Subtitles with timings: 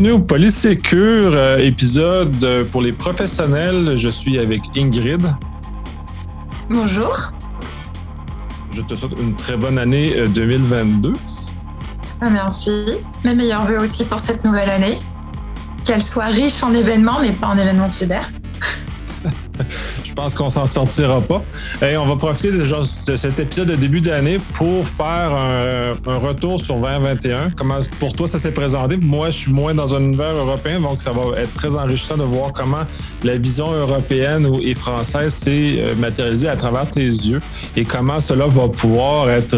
[0.00, 3.98] bienvenue au Polysécure, euh, épisode euh, pour les professionnels.
[3.98, 5.20] Je suis avec Ingrid.
[6.70, 7.14] Bonjour.
[8.70, 11.10] Je te souhaite une très bonne année 2022.
[11.10, 11.12] Euh,
[12.22, 12.86] ah, merci.
[13.24, 14.98] Mes meilleurs voeux aussi pour cette nouvelle année.
[15.84, 18.26] Qu'elle soit riche en événements, mais pas en événements cyber.
[20.02, 21.42] je pense qu'on s'en sortira pas.
[21.80, 26.74] Et on va profiter de, cet épisode de début d'année pour faire un, retour sur
[26.74, 27.52] 2021.
[27.56, 28.98] Comment pour toi ça s'est présenté?
[28.98, 32.24] Moi, je suis moins dans un univers européen, donc ça va être très enrichissant de
[32.24, 32.84] voir comment
[33.24, 37.40] la vision européenne et française s'est euh, matérialisée à travers tes yeux
[37.74, 39.56] et comment cela va pouvoir être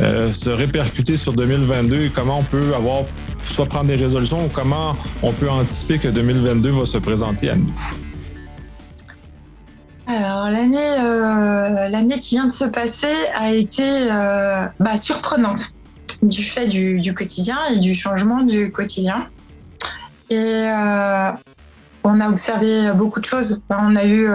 [0.00, 3.02] euh, se répercuter sur 2022 et comment on peut avoir
[3.42, 7.56] soit prendre des résolutions ou comment on peut anticiper que 2022 va se présenter à
[7.56, 7.74] nous.
[10.10, 15.74] Alors l'année euh, l'année qui vient de se passer a été euh, bah, surprenante
[16.22, 19.28] du fait du, quotidien et du changement du quotidien.
[20.28, 21.30] Et euh,
[22.02, 23.62] on a observé beaucoup de choses.
[23.70, 24.28] On a eu,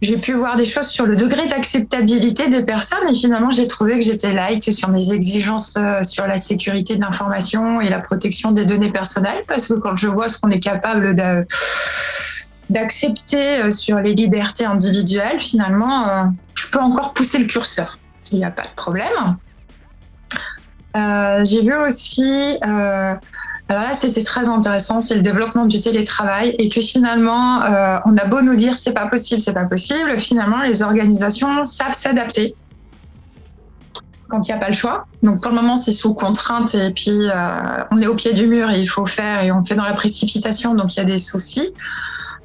[0.00, 3.98] j'ai pu voir des choses sur le degré d'acceptabilité des personnes et finalement j'ai trouvé
[4.00, 8.64] que j'étais light sur mes exigences sur la sécurité de l'information et la protection des
[8.64, 11.46] données personnelles parce que quand je vois ce qu'on est capable de
[12.72, 17.98] d'accepter euh, sur les libertés individuelles, finalement, euh, je peux encore pousser le curseur.
[18.32, 19.36] Il n'y a pas de problème.
[20.96, 23.18] Euh, j'ai vu aussi, alors
[23.68, 27.60] là c'était très intéressant, c'est le développement du télétravail et que finalement,
[28.04, 31.94] on a beau nous dire c'est pas possible, c'est pas possible, finalement les organisations savent
[31.94, 32.54] s'adapter
[34.28, 35.06] quand il n'y a pas le choix.
[35.22, 37.28] Donc pour le moment, c'est sous contrainte et puis
[37.90, 39.94] on est au pied du mur et il faut faire et on fait dans la
[39.94, 41.72] précipitation, donc il y a des soucis.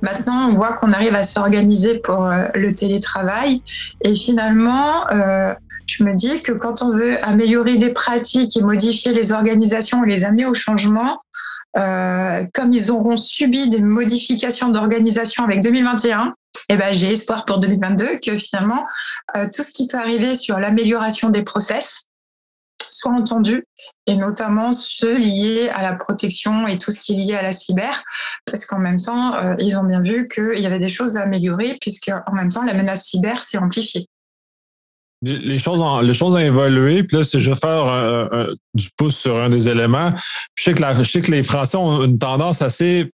[0.02, 3.62] Maintenant, on voit qu'on arrive à s'organiser pour euh, le télétravail.
[4.02, 5.54] Et finalement, euh,
[5.88, 10.08] je me dis que quand on veut améliorer des pratiques et modifier les organisations et
[10.08, 11.22] les amener au changement,
[11.78, 16.34] euh, comme ils auront subi des modifications d'organisation avec 2021,
[16.70, 18.86] eh ben, j'ai espoir pour 2022 que finalement,
[19.54, 22.07] tout ce qui peut arriver sur l'amélioration des process,
[22.90, 23.66] soit entendus,
[24.06, 27.52] et notamment ceux liés à la protection et tout ce qui est lié à la
[27.52, 28.04] cyber,
[28.46, 31.22] parce qu'en même temps, euh, ils ont bien vu qu'il y avait des choses à
[31.22, 34.08] améliorer, puisque en même temps, la menace cyber s'est amplifiée.
[35.24, 37.04] Les choses, ont, les choses ont évolué.
[37.04, 38.30] Puis là, si je vais faire
[38.76, 40.14] du pouce sur un des éléments,
[40.56, 43.12] je sais, que je sais que les Français ont une tendance assez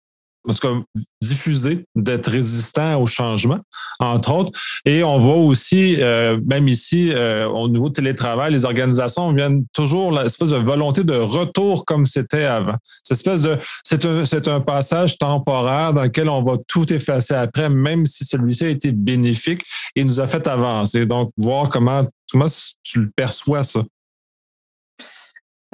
[0.49, 0.82] en tout cas,
[1.21, 3.60] diffuser, d'être résistant au changement,
[3.99, 4.53] entre autres.
[4.84, 10.12] Et on voit aussi, euh, même ici, euh, au niveau télétravail, les organisations viennent toujours
[10.12, 12.77] l'espèce de volonté de retour comme c'était avant.
[13.03, 17.34] Cette espèce de, c'est un, c'est un passage temporaire dans lequel on va tout effacer
[17.34, 19.65] après, même si celui-ci a été bénéfique
[19.97, 21.04] et nous a fait avancer.
[21.06, 22.47] Donc, voir comment, comment
[22.82, 23.82] tu le perçois, ça.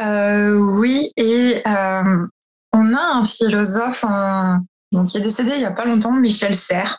[0.01, 1.63] Euh, oui, et
[2.75, 4.05] on a un philosophe
[5.09, 6.99] qui est décédé il n'y a pas longtemps, Michel Serres.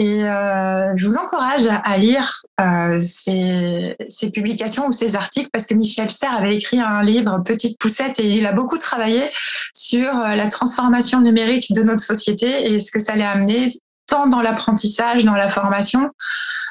[0.00, 3.96] Et euh, je vous encourage à, lire euh, ses,
[4.32, 8.26] publications ou ses articles parce que Michel Serres avait écrit un livre Petite poussette et
[8.26, 9.30] il a beaucoup travaillé
[9.72, 13.68] sur euh, la transformation numérique de notre société et ce que ça allait amener
[14.08, 16.10] tant dans l'apprentissage, dans la formation,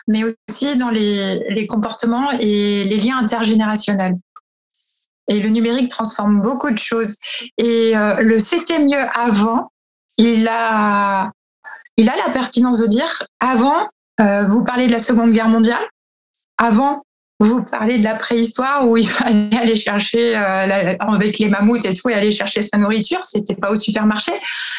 [0.09, 4.15] mais aussi dans les comportements et les liens intergénérationnels.
[5.27, 7.15] Et le numérique transforme beaucoup de choses.
[7.57, 9.71] Et euh, le c'était mieux avant,
[10.17, 11.31] il a,
[11.97, 13.87] il a la pertinence de dire avant,
[14.19, 15.83] euh, vous parlez de la Seconde Guerre mondiale,
[16.57, 17.03] avant,
[17.39, 21.93] vous parlez de la préhistoire où il fallait aller chercher euh, avec les mammouths et
[21.93, 24.33] tout et aller chercher sa nourriture, c'était pas au supermarché.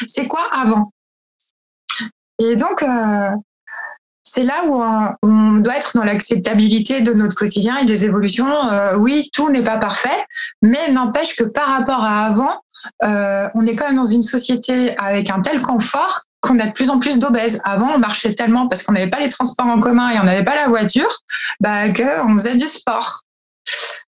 [0.07, 0.91] C'est quoi avant?
[2.39, 2.83] Et donc,
[4.25, 4.83] c'est là où
[5.21, 8.51] on, doit être dans l'acceptabilité de notre quotidien et des évolutions.
[8.71, 10.25] Euh, oui, tout n'est pas parfait,
[10.61, 12.59] mais n'empêche que par rapport à avant,
[13.03, 16.71] euh, on est quand même dans une société avec un tel confort qu'on a de
[16.71, 17.61] plus en plus d'obèses.
[17.63, 20.43] Avant, on marchait tellement parce qu'on n'avait pas les transports en commun et on n'avait
[20.43, 21.09] pas la voiture,
[21.59, 23.21] bah, qu'on faisait du sport.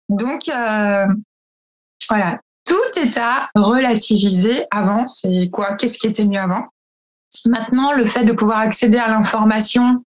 [0.10, 1.06] Donc, euh,
[2.10, 5.06] voilà, tout est à relativiser avant.
[5.06, 5.76] C'est quoi?
[5.76, 6.68] Qu'est-ce qui était mieux avant?
[7.46, 10.04] Maintenant, le fait de pouvoir accéder à l'information,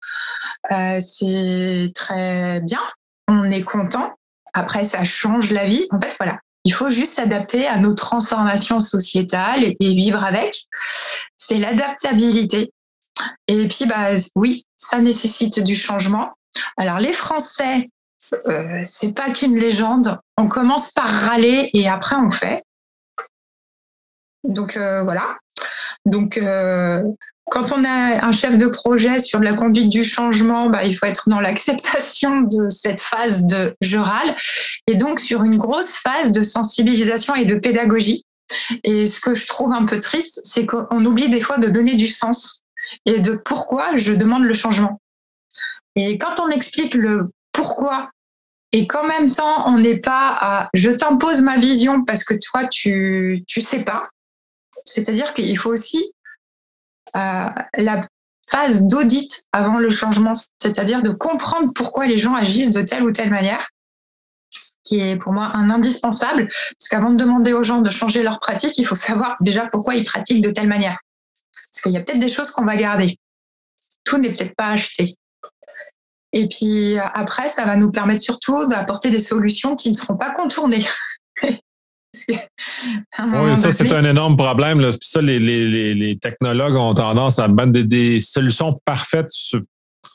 [0.71, 2.81] euh, c'est très bien.
[3.27, 4.13] On est content.
[4.53, 5.87] Après, ça change la vie.
[5.91, 6.39] En fait, voilà.
[6.65, 10.65] Il faut juste s'adapter à nos transformations sociétales et, vivre avec.
[11.37, 12.73] C'est l'adaptabilité.
[13.47, 16.33] Et puis, bah, oui, ça nécessite du changement.
[16.77, 17.89] Alors, les Français,
[18.47, 20.19] euh, c'est pas qu'une légende.
[20.37, 22.63] On commence par râler et après on fait.
[24.43, 25.37] Donc euh, voilà.
[26.09, 27.01] Donc euh,
[27.49, 31.05] quand on a un chef de projet sur la conduite du changement, bah, il faut
[31.05, 34.35] être dans l'acceptation de cette phase de je râle
[34.87, 38.25] et donc sur une grosse phase de sensibilisation et de pédagogie.
[38.83, 41.95] Et ce que je trouve un peu triste, c'est qu'on oublie des fois de donner
[41.95, 42.63] du sens
[43.05, 44.99] et de pourquoi je demande le changement.
[45.95, 48.09] Et quand on explique le pourquoi
[48.71, 52.65] et qu'en même temps on n'est pas à je t'impose ma vision parce que toi
[52.65, 54.09] tu tu sais pas,
[54.89, 56.13] c'est-à-dire qu'il faut aussi
[57.15, 58.01] euh, la
[58.49, 63.11] phase d'audit avant le changement, c'est-à-dire de comprendre pourquoi les gens agissent de telle ou
[63.11, 63.67] telle manière,
[64.83, 68.39] qui est pour moi un indispensable, parce qu'avant de demander aux gens de changer leur
[68.39, 70.97] pratique, il faut savoir déjà pourquoi ils pratiquent de telle manière.
[71.71, 73.17] Parce qu'il y a peut-être des choses qu'on va garder.
[74.03, 75.15] Tout n'est peut-être pas acheté.
[76.31, 80.31] Et puis après, ça va nous permettre surtout d'apporter des solutions qui ne seront pas
[80.31, 80.85] contournées.
[82.27, 84.79] oui, ça, c'est un énorme problème.
[84.79, 84.91] Là.
[84.99, 89.29] Ça, les, les, les, technologues ont tendance à mettre des, solutions parfaites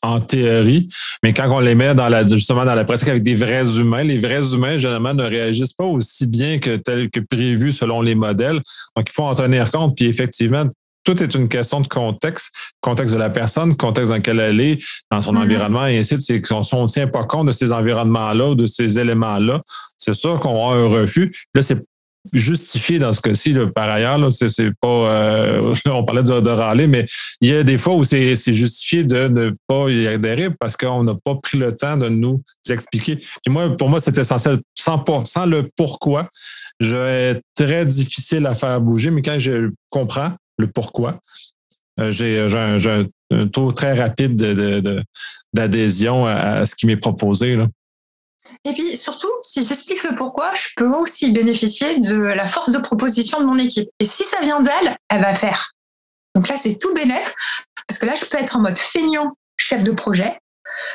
[0.03, 0.89] en théorie,
[1.23, 4.03] mais quand on les met dans la, justement dans la pratique avec des vrais humains,
[4.03, 8.15] les vrais humains, généralement, ne réagissent pas aussi bien que tel que prévu selon les
[8.15, 8.61] modèles.
[8.97, 9.97] Donc, il faut en tenir compte.
[9.97, 10.65] Puis effectivement,
[11.05, 14.83] tout est une question de contexte, contexte de la personne, contexte dans lequel elle est,
[15.11, 15.43] dans son mm-hmm.
[15.43, 16.47] environnement, et ainsi de suite.
[16.47, 19.61] Si on ne tient pas compte de ces environnements-là ou de ces éléments-là,
[19.99, 21.33] c'est sûr qu'on aura un refus.
[21.55, 21.85] Là, c'est
[22.33, 23.55] justifié dans ce cas-ci.
[23.75, 24.89] Par ailleurs, là, c'est, pas.
[24.89, 27.05] Euh, on parlait de, de, râler, mais
[27.41, 31.05] il y a des fois où c'est, justifié de ne pas y adhérer parce qu'on
[31.05, 33.17] n'a pas pris le temps de nous expliquer.
[33.17, 34.61] Puis moi, pour moi, c'est essentiel.
[34.75, 36.25] Sans, sans le pourquoi,
[36.81, 41.13] je vais très difficile à faire bouger, mais quand je comprends le pourquoi,
[42.01, 44.37] euh, j'ai, un, taux très rapide
[45.53, 47.57] d'adhésion à, ce qui m'est proposé.
[47.57, 47.69] Là.
[48.65, 52.79] Et puis surtout, si j'explique le pourquoi, je peux aussi bénéficier de la force de
[52.79, 53.89] proposition de mon équipe.
[54.01, 55.73] Et si ça vient d'elle, elle va faire.
[56.35, 57.35] Donc là, c'est tout bénéf,
[57.87, 60.39] parce que là, je peux être en mode feignant chef de projet.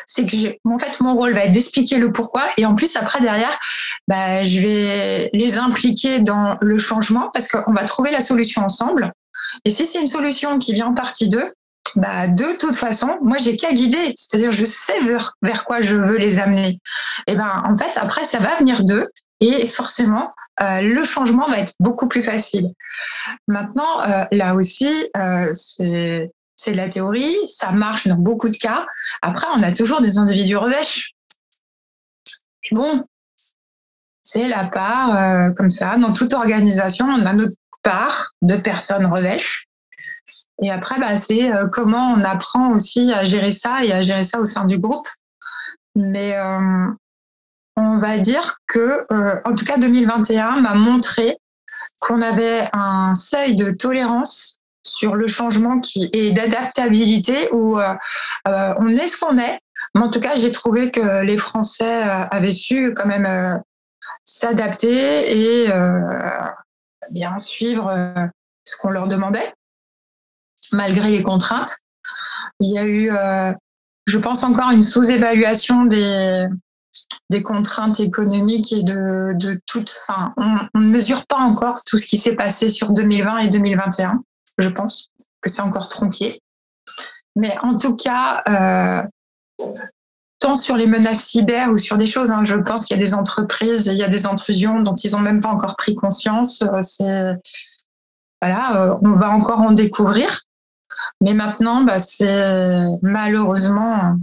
[0.06, 2.44] C'est que en fait, mon rôle va être d'expliquer le pourquoi.
[2.58, 3.58] Et en plus, après, derrière,
[4.08, 9.14] bah, je vais les impliquer dans le changement parce qu'on va trouver la solution ensemble.
[9.66, 11.54] Et si c'est une solution qui vient en partie d'eux,
[11.96, 14.14] bah, de toute façon, moi, j'ai qu'à guider.
[14.16, 16.80] C'est-à-dire, je sais vers, quoi je veux les amener.
[17.28, 19.10] Et ben, en fait, après, ça va venir d'eux.
[19.40, 22.70] Et forcément, euh, le changement va être beaucoup plus facile.
[23.48, 28.86] Maintenant, euh, là aussi, euh, c'est c'est la théorie, ça marche dans beaucoup de cas.
[29.22, 31.12] Après, on a toujours des individus revêches.
[32.72, 33.06] Bon,
[34.24, 35.96] c'est la part comme ça.
[35.96, 39.68] Dans toute organisation, on a notre part de personnes revêches.
[40.62, 44.24] Et après, bah, c'est euh, comment on apprend aussi à gérer ça et à gérer
[44.24, 45.08] ça au sein du groupe.
[45.96, 46.88] Mais euh,
[47.76, 51.38] on va dire que, euh, en tout cas, 2021 m'a montré
[52.00, 57.78] qu'on avait un seuil de tolérance sur le changement qui et d'adaptabilité où
[58.46, 59.60] on est ce qu'on est.
[59.94, 63.62] Mais en tout cas, j'ai trouvé que les Français avaient su quand même
[64.24, 65.68] s'adapter et
[67.12, 67.92] bien suivre
[68.66, 69.54] ce qu'on leur demandait
[70.72, 71.78] malgré les contraintes.
[72.60, 73.54] Il y a eu, euh,
[74.08, 76.46] je pense encore, une sous-évaluation des,
[77.30, 79.96] des contraintes économiques et de, de toute.
[80.02, 84.22] Enfin, on, ne mesure pas encore tout ce qui s'est passé sur 2020 et 2021.
[84.58, 86.42] Je pense que c'est encore tronqué.
[87.36, 89.74] Mais en tout cas, euh,
[90.40, 93.04] tant sur les menaces cyber ou sur des choses, hein, je pense qu'il y a
[93.04, 96.62] des entreprises, il y a des intrusions dont ils n'ont même pas encore pris conscience.
[96.62, 97.36] Euh, c'est
[98.42, 100.44] voilà, on va encore en découvrir.
[101.22, 104.16] Mais maintenant, bah, c'est malheureusement,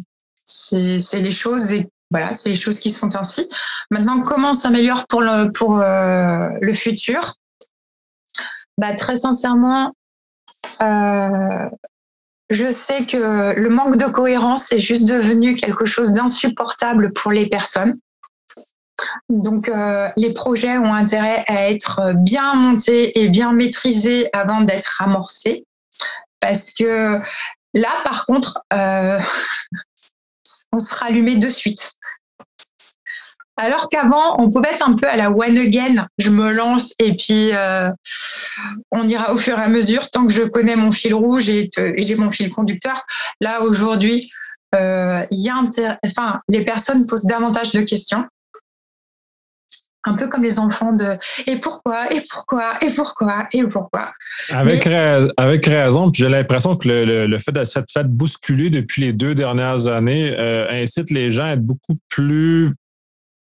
[0.47, 3.49] c'est les choses et voilà, c'est les choses qui sont ainsi.
[3.91, 7.35] Maintenant, comment s'améliore pour le pour euh, le futur?
[8.79, 9.93] Bah, très sincèrement,
[10.81, 11.69] euh,
[12.51, 17.47] je sais que le manque de cohérence est juste devenu quelque chose d'insupportable pour les
[17.47, 17.99] personnes.
[19.29, 25.03] Donc, euh, les projets ont intérêt à être bien montés et bien maîtrisés avant d'être
[25.03, 25.67] amorcés
[26.41, 27.21] parce que
[27.75, 29.19] là, par contre, euh,
[30.73, 31.93] on se allumer de suite.
[33.57, 36.07] Alors qu'avant, on pouvait être un peu à la one again.
[36.19, 37.91] Je me lance et puis euh,
[38.91, 41.71] on ira au fur et à mesure tant que je connais mon fil rouge et,
[41.97, 43.03] j'ai mon fil conducteur.
[43.41, 44.31] Là, aujourd'hui,
[44.75, 45.55] euh, il y a
[46.05, 48.25] enfin, les personnes posent davantage de questions
[50.09, 54.13] un peu comme les enfants de et pourquoi, et pourquoi, et pourquoi, et pourquoi?
[54.51, 54.87] Avec,
[55.37, 59.13] avec raison, puis j'ai l'impression que le, le, fait de cette fête bousculée depuis les
[59.13, 62.73] deux dernières années euh, incite les gens à être beaucoup plus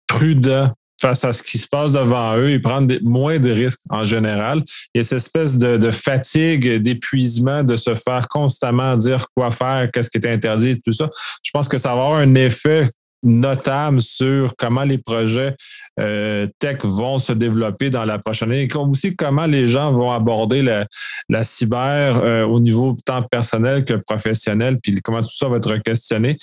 [0.09, 4.03] prudents face à ce qui se passe devant eux et prendre moins de risques en
[4.03, 4.61] général.
[4.93, 9.49] Il y a cette espèce de, de fatigue, d'épuisement, de se faire constamment dire quoi
[9.51, 11.09] faire, qu'est-ce qui est interdit, tout ça.
[11.41, 12.89] Je pense que ça va avoir un effet
[13.23, 15.53] notable sur comment les projets
[15.99, 20.11] euh, tech vont se développer dans la prochaine année et aussi comment les gens vont
[20.11, 25.57] aborder la, cyber euh, au niveau tant personnel que professionnel, puis comment tout ça va
[25.57, 26.37] être questionné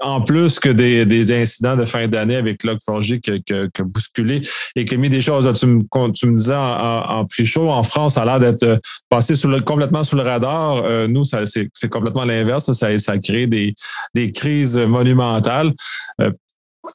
[0.00, 4.42] en plus que des, des incidents de fin d'année avec Log4j qui, a bousculé
[4.76, 5.52] et qui a mis des choses.
[5.58, 8.76] Tu me, tu me disais en, en, pre-show, en France, ça a l'air d'être euh,
[9.08, 10.84] passé sous le, complètement sous le radar.
[10.84, 12.72] Euh, nous, c'est complètement l'inverse.
[12.72, 13.74] Ça, ça a créé des,
[14.14, 15.72] des crises monumentales.
[16.20, 16.30] Euh,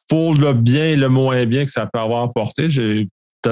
[0.09, 3.07] pour le bien et le moins bien que ça peut avoir apporté, j'ai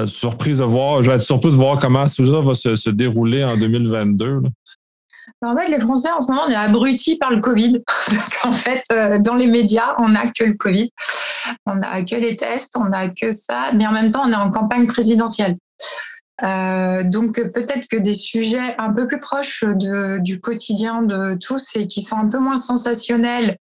[0.06, 2.90] surprise de voir, je vais être surpris de voir comment tout ça va se, se
[2.90, 4.40] dérouler en 2022.
[5.42, 7.82] En fait, les Français, en ce moment, on est abrutis par le Covid.
[8.44, 10.90] en fait, euh, dans les médias, on n'a que le Covid.
[11.66, 13.72] On n'a que les tests, on n'a que ça.
[13.74, 15.56] Mais en même temps, on est en campagne présidentielle.
[16.44, 21.86] Euh, donc peut-être que des sujets un peu plus proches du quotidien de tous et
[21.86, 23.58] qui sont un peu moins sensationnels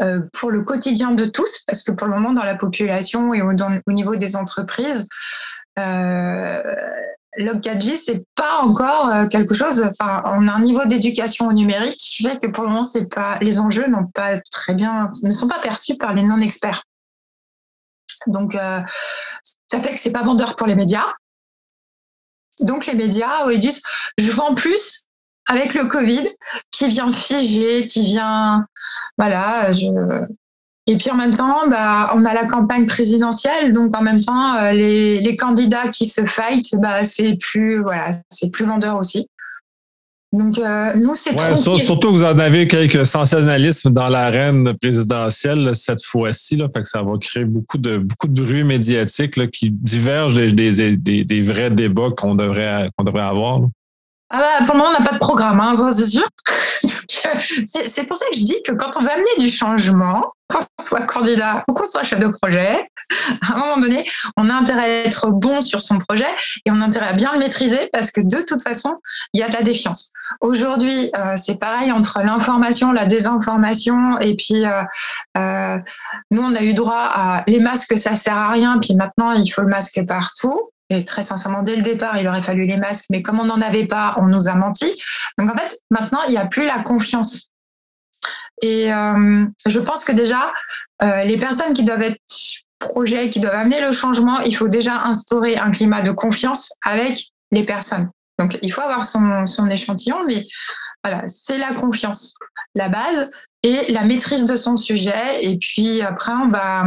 [0.00, 3.42] euh, pour le quotidien de tous, parce que pour le moment dans la population et
[3.42, 3.50] au,
[3.86, 5.08] au niveau des entreprises,
[7.38, 9.82] 4G, c'est pas encore euh, quelque chose.
[9.82, 13.06] Enfin, on a un niveau d'éducation au numérique qui fait que pour le moment, c'est
[13.06, 16.84] pas les enjeux n'ont pas très bien, ne sont pas perçus par les non-experts.
[18.26, 18.80] Donc, euh,
[19.66, 21.06] ça fait que c'est pas vendeur pour les médias.
[22.60, 23.82] Donc, les médias, ils disent,
[24.16, 25.06] je vends plus
[25.46, 26.26] avec le Covid
[26.70, 28.66] qui vient figer, qui vient,
[29.18, 29.86] voilà, je,
[30.86, 34.56] et puis en même temps, bah, on a la campagne présidentielle, donc en même temps,
[34.56, 39.26] euh, les, les, candidats qui se fight, bah, c'est plus voilà, c'est plus vendeur aussi.
[40.34, 45.70] Donc euh, nous, c'est ouais, surtout que vous en avez quelques sensationnalismes dans l'arène présidentielle
[45.74, 49.46] cette fois-ci, là, fait que ça va créer beaucoup de beaucoup de bruit médiatique là,
[49.46, 53.60] qui diverge des, des, des, des, vrais débats qu'on devrait qu'on devrait avoir.
[54.36, 56.26] Ah bah, pour le moment, on n'a pas de programme, hein, c'est sûr.
[57.66, 61.02] c'est pour ça que je dis que quand on veut amener du changement, qu'on soit
[61.02, 62.84] candidat ou qu'on soit chef de projet,
[63.42, 64.04] à un moment donné,
[64.36, 66.26] on a intérêt à être bon sur son projet
[66.66, 68.96] et on a intérêt à bien le maîtriser parce que de toute façon,
[69.34, 70.10] il y a de la défiance.
[70.40, 74.82] Aujourd'hui, euh, c'est pareil entre l'information, la désinformation et puis euh,
[75.38, 75.78] euh,
[76.32, 79.48] nous, on a eu droit à les masques, ça sert à rien, puis maintenant, il
[79.48, 80.58] faut le masque partout.
[80.94, 83.60] Et très sincèrement, dès le départ, il aurait fallu les masques, mais comme on n'en
[83.60, 84.86] avait pas, on nous a menti.
[85.38, 87.50] Donc en fait, maintenant, il n'y a plus la confiance.
[88.62, 90.52] Et euh, je pense que déjà,
[91.02, 92.20] euh, les personnes qui doivent être
[92.78, 97.26] projets, qui doivent amener le changement, il faut déjà instaurer un climat de confiance avec
[97.50, 98.10] les personnes.
[98.38, 100.46] Donc il faut avoir son, son échantillon, mais
[101.02, 102.34] voilà, c'est la confiance,
[102.74, 103.30] la base
[103.62, 105.42] et la maîtrise de son sujet.
[105.42, 106.84] Et puis après, on va,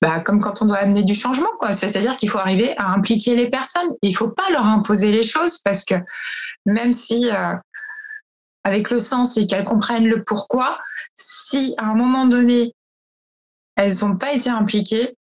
[0.00, 1.50] bah, comme quand on doit amener du changement.
[1.72, 3.90] C'est-à-dire qu'il faut arriver à impliquer les personnes.
[4.02, 5.94] il ne faut pas leur imposer les choses parce que
[6.66, 7.54] même si euh,
[8.64, 10.78] avec le sens et qu'elles comprennent le pourquoi,
[11.14, 12.74] si à un moment donné
[13.76, 15.16] elles n'ont pas été impliquées,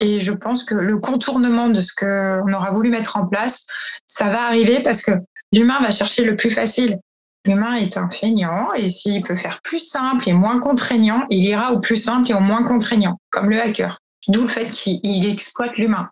[0.00, 3.66] et je pense que le contournement de ce qu'on aura voulu mettre en place,
[4.06, 5.12] ça va arriver parce que
[5.52, 6.98] l'humain va chercher le plus facile.
[7.46, 11.72] L'humain est un feignant et s'il peut faire plus simple et moins contraignant, il ira
[11.72, 14.00] au plus simple et au moins contraignant, comme le hacker.
[14.28, 16.10] D'où le fait qu'il exploite l'humain.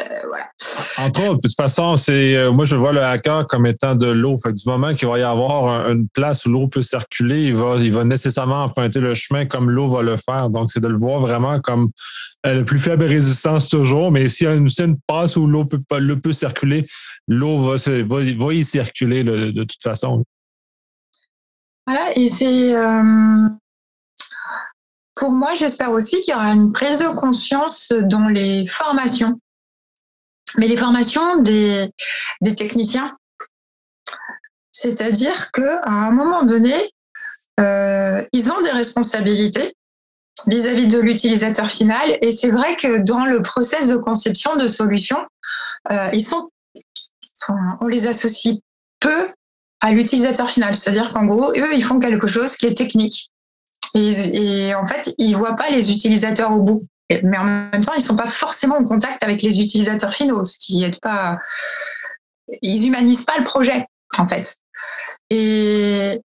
[0.00, 0.02] Euh,
[0.98, 4.08] Entre autres, de toute façon, c'est euh, moi je vois le hacker comme étant de
[4.08, 4.36] l'eau.
[4.38, 7.76] Fait du moment qu'il va y avoir une place où l'eau peut circuler, il va,
[7.76, 10.50] il va nécessairement emprunter le chemin comme l'eau va le faire.
[10.50, 11.90] Donc, c'est de le voir vraiment comme
[12.44, 14.10] euh, le plus faible résistance toujours.
[14.10, 16.84] Mais s'il y a une, une passe où l'eau peut, le peut circuler,
[17.28, 20.24] l'eau va, va, y circuler de toute façon.
[21.86, 22.74] Voilà, et c'est
[25.14, 29.38] pour moi, j'espère aussi qu'il y aura une prise de conscience dans les formations
[30.58, 31.90] mais les formations des,
[32.56, 33.16] techniciens.
[34.72, 36.90] C'est-à-dire qu'à un moment donné,
[37.60, 39.76] euh, ils ont des responsabilités
[40.46, 42.18] vis-à-vis de l'utilisateur final.
[42.20, 45.24] Et c'est vrai que dans le process de conception de solutions,
[45.92, 46.50] euh, ils sont,
[47.80, 48.56] on les associe
[49.00, 49.30] peu
[49.80, 50.74] à l'utilisateur final.
[50.74, 53.30] C'est-à-dire qu'en gros, eux, ils font quelque chose qui est technique.
[53.94, 57.92] Et, et en fait, ils voient pas les utilisateurs au bout mais en même temps,
[57.94, 61.38] ils ne sont pas forcément en contact avec les utilisateurs finaux, ce qui est pas.
[62.62, 63.86] Ils humanisent pas le projet,
[64.18, 64.56] en fait.
[65.30, 66.20] Et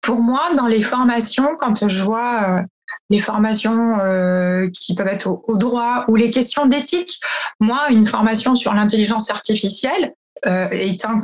[0.00, 2.62] pour moi, dans les formations, quand je vois euh,
[3.10, 7.20] les formations euh, qui peuvent être au, droit ou les questions d'éthique,
[7.60, 10.14] moi, une formation sur l'intelligence artificielle,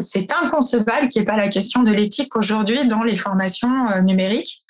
[0.00, 4.00] c'est inconcevable qu'il n'y ait pas la question de l'éthique aujourd'hui dans les formations euh,
[4.00, 4.64] numériques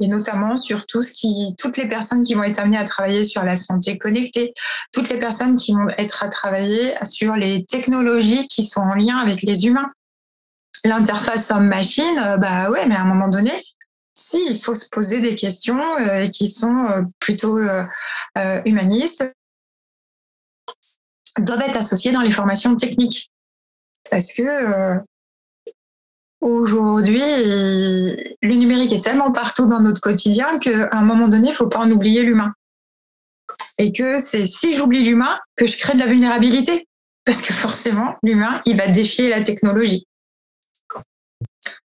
[0.00, 3.44] et notamment sur tout ce toutes les personnes qui vont être amenées à travailler sur
[3.44, 4.52] la santé connectée,
[4.92, 9.16] toutes les personnes qui vont être à travailler sur les technologies qui sont en lien
[9.16, 9.90] avec les humains.
[10.84, 13.52] L'interface homme-machine, euh, bah ouais, mais à un moment donné,
[14.14, 15.80] si, il faut se poser des questions
[16.30, 16.86] qui sont
[17.18, 17.58] plutôt
[18.64, 19.24] humanistes,
[21.40, 23.32] doivent être associées dans les formations techniques.
[24.10, 25.00] Parce que
[26.40, 31.56] aujourd'hui, le numérique est tellement partout dans notre quotidien qu'à un moment donné, il ne
[31.56, 32.52] faut pas en oublier l'humain.
[33.78, 36.86] Et que c'est si j'oublie l'humain que je crée de la vulnérabilité.
[37.24, 40.06] Parce que forcément, l'humain, il va défier la technologie.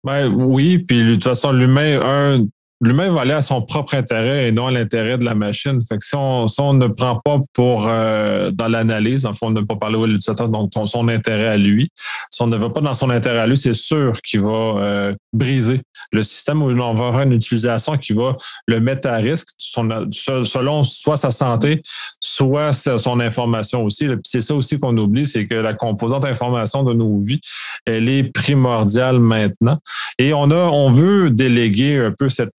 [0.05, 2.47] Ben, oui, puis de toute façon, l'humain, un,
[2.85, 5.81] l'humain va aller à son propre intérêt et non à l'intérêt de la machine.
[5.83, 9.63] Fait que si on, ne prend pas pour euh, dans l'analyse, en fond, on ne
[9.63, 11.89] pas parler au l'utilisateur, donc son intérêt à lui.
[12.31, 15.15] Si on ne va pas dans son intérêt à lui, c'est sûr qu'il va euh,
[15.33, 15.81] briser
[16.13, 18.37] le système où on va avoir une utilisation qui va
[18.67, 21.83] le mettre à risque selon soit sa santé,
[22.21, 24.09] soit son information aussi.
[24.25, 27.41] C'est ça aussi qu'on oublie, c'est que la composante information de nos vies,
[27.87, 29.79] elle est primordiale maintenant.
[30.19, 32.53] Et on a, on veut déléguer un peu cette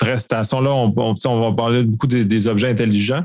[0.00, 3.22] prestation-là, on, on, va parler beaucoup des, objets intelligents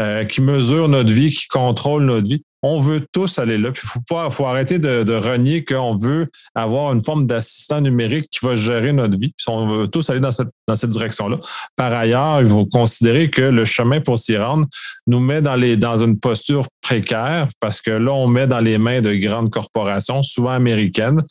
[0.00, 2.42] euh, qui mesurent notre vie, qui contrôlent notre vie.
[2.62, 3.70] On veut tous aller là.
[3.70, 8.44] Puis faut pas, faut arrêter de, renier qu'on veut avoir une forme d'assistant numérique qui
[8.44, 9.32] va gérer notre vie.
[9.36, 11.38] Puis on veut tous aller dans cette, dans cette direction-là.
[11.76, 14.66] Par ailleurs, il faut considérer que le chemin pour s'y rendre
[15.06, 18.76] nous met dans les, dans une posture précaire parce que là, on met dans les
[18.78, 21.22] mains de grandes corporations, souvent américaines,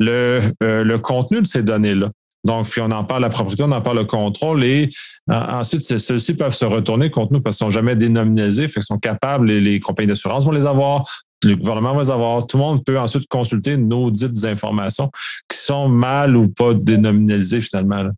[0.00, 2.10] le, euh, le contenu de ces données-là.
[2.44, 4.88] Donc, puis on en parle la propriété, on en parle le contrôle et
[5.30, 8.84] euh, ensuite, ceux-ci peuvent se retourner contre nous parce qu'ils sont jamais dénominalisés, fait qu'ils
[8.84, 11.04] sont capables, les, les compagnies d'assurance vont les avoir,
[11.44, 15.10] le gouvernement va les avoir, tout le monde peut ensuite consulter nos dites informations
[15.48, 18.10] qui sont mal ou pas dénominalisées finalement.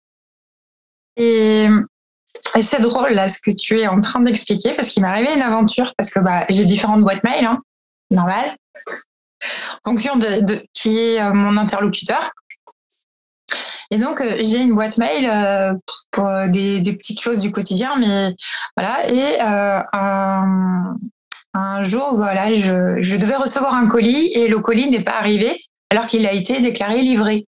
[1.17, 1.69] Et,
[2.61, 5.43] c'est drôle là ce que tu es en train d'expliquer parce qu'il m'est arrivé une
[5.43, 7.61] aventure parce que bah, j'ai différentes boîtes mail, hein,
[8.11, 8.57] normal,
[9.85, 12.31] en fonction de, qui est euh, mon interlocuteur.
[13.91, 15.75] Et donc, euh, j'ai une boîte mail euh,
[16.11, 18.35] pour des, petites choses du quotidien, mais
[18.77, 19.09] voilà.
[19.13, 19.81] Et euh,
[21.55, 26.07] un, jour, voilà, je, devais recevoir un colis et le colis n'est pas arrivé alors
[26.07, 27.47] qu'il a été déclaré livré.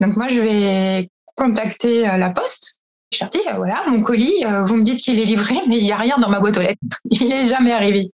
[0.00, 2.80] Donc, moi, je vais contacter la poste.
[3.12, 5.92] Je leur dis, voilà, mon colis, vous me dites qu'il est livré, mais il n'y
[5.92, 6.80] a rien dans ma boîte aux lettres.
[7.10, 8.10] Il n'est jamais arrivé.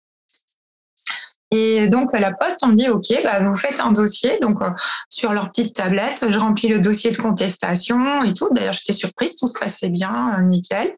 [1.50, 4.38] Et donc, la poste, on me dit, OK, bah, vous faites un dossier.
[4.40, 4.70] Donc, euh,
[5.08, 8.48] sur leur petite tablette, je remplis le dossier de contestation et tout.
[8.52, 10.94] D'ailleurs, j'étais surprise, tout se passait bien, euh, nickel.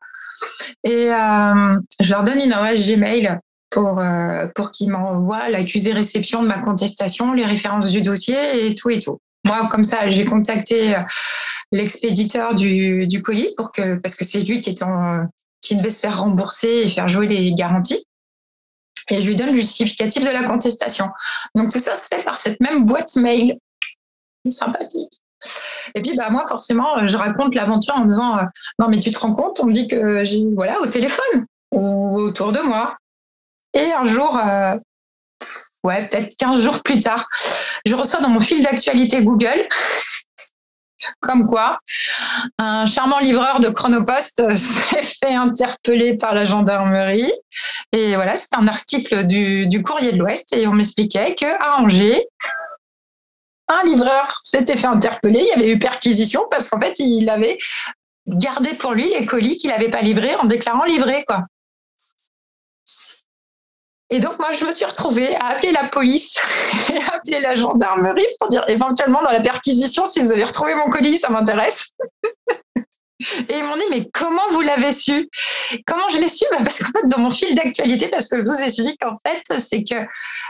[0.83, 3.39] Et euh, je leur donne une adresse Gmail
[3.71, 4.03] pour,
[4.57, 8.99] pour qu'ils m'envoient l'accusé réception de ma contestation, les références du dossier et tout et
[8.99, 9.21] tout.
[9.47, 10.97] Moi, comme ça, j'ai contacté
[11.71, 14.85] l'expéditeur du, du, colis pour que, parce que c'est lui qui, était
[15.61, 18.05] qui devait se faire rembourser et faire jouer les garanties
[19.13, 21.09] et je lui donne le justificatif de la contestation.
[21.55, 23.59] Donc tout ça se fait par cette même boîte mail.
[24.49, 25.13] Sympathique.
[25.95, 28.43] Et puis bah moi forcément je raconte l'aventure en disant euh,
[28.79, 32.19] non mais tu te rends compte on me dit que j'ai voilà au téléphone ou
[32.19, 32.97] autour de moi.
[33.75, 34.77] Et un jour euh,
[35.85, 37.27] ouais peut-être 15 jours plus tard
[37.87, 39.69] je reçois dans mon fil d'actualité Google
[41.21, 41.81] comme quoi,
[42.59, 47.33] un charmant livreur de Chronopost s'est fait interpeller par la gendarmerie.
[47.93, 52.27] Et voilà, c'est un article du, Courrier de l'Ouest et on m'expliquait qu'à Angers,
[53.69, 55.41] un livreur s'était fait interpeller.
[55.41, 57.59] Il y avait eu perquisition parce qu'en fait, il avait
[58.27, 61.45] gardé pour lui les colis qu'il n'avait pas livrés en déclarant livrés, quoi.
[64.11, 66.37] Et donc, moi, je me suis retrouvée à appeler la police
[66.93, 70.75] et à appeler la gendarmerie pour dire éventuellement dans la perquisition, si vous avez retrouvé
[70.75, 71.95] mon colis, ça m'intéresse.
[73.51, 75.29] Et ils m'ont dit, mais comment vous l'avez su?
[75.87, 76.47] Comment je l'ai su?
[76.51, 79.61] Bah Parce qu'en fait, dans mon fil d'actualité, parce que je vous explique, en fait,
[79.61, 80.07] c'est que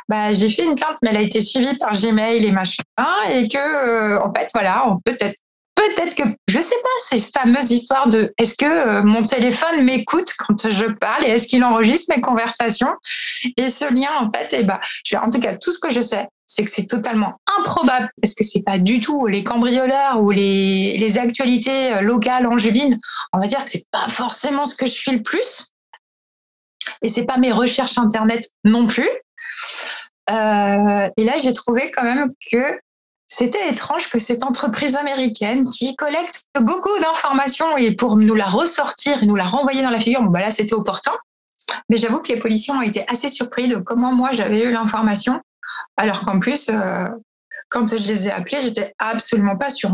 [0.08, 2.82] bah, j'ai fait une plainte, mais elle a été suivie par Gmail et machin,
[3.28, 5.34] et que, euh, en fait, voilà, on peut-être
[5.80, 10.32] peut-être que, je sais pas, ces fameuses histoires de est-ce que euh, mon téléphone m'écoute
[10.38, 12.92] quand je parle et est-ce qu'il enregistre mes conversations?
[13.56, 14.78] Et ce lien, en fait, eh ben,
[15.22, 18.44] en tout cas, tout ce que je sais, c'est que c'est totalement improbable parce que
[18.44, 22.98] c'est pas du tout les cambrioleurs ou les, les actualités euh, locales angevines?
[23.32, 25.68] On va dire que c'est pas forcément ce que je suis le plus.
[27.02, 29.08] Et c'est pas mes recherches internet non plus.
[30.30, 32.78] Euh, et là, j'ai trouvé quand même que
[33.30, 39.22] c'était étrange que cette entreprise américaine qui collecte beaucoup d'informations et pour nous la ressortir
[39.22, 41.12] et nous la renvoyer dans la figure, bon, bah là c'était opportun.
[41.88, 45.40] Mais j'avoue que les policiers ont été assez surpris de comment moi j'avais eu l'information,
[45.96, 47.04] alors qu'en plus, euh,
[47.68, 49.90] quand je les ai appelés, j'étais absolument pas sur.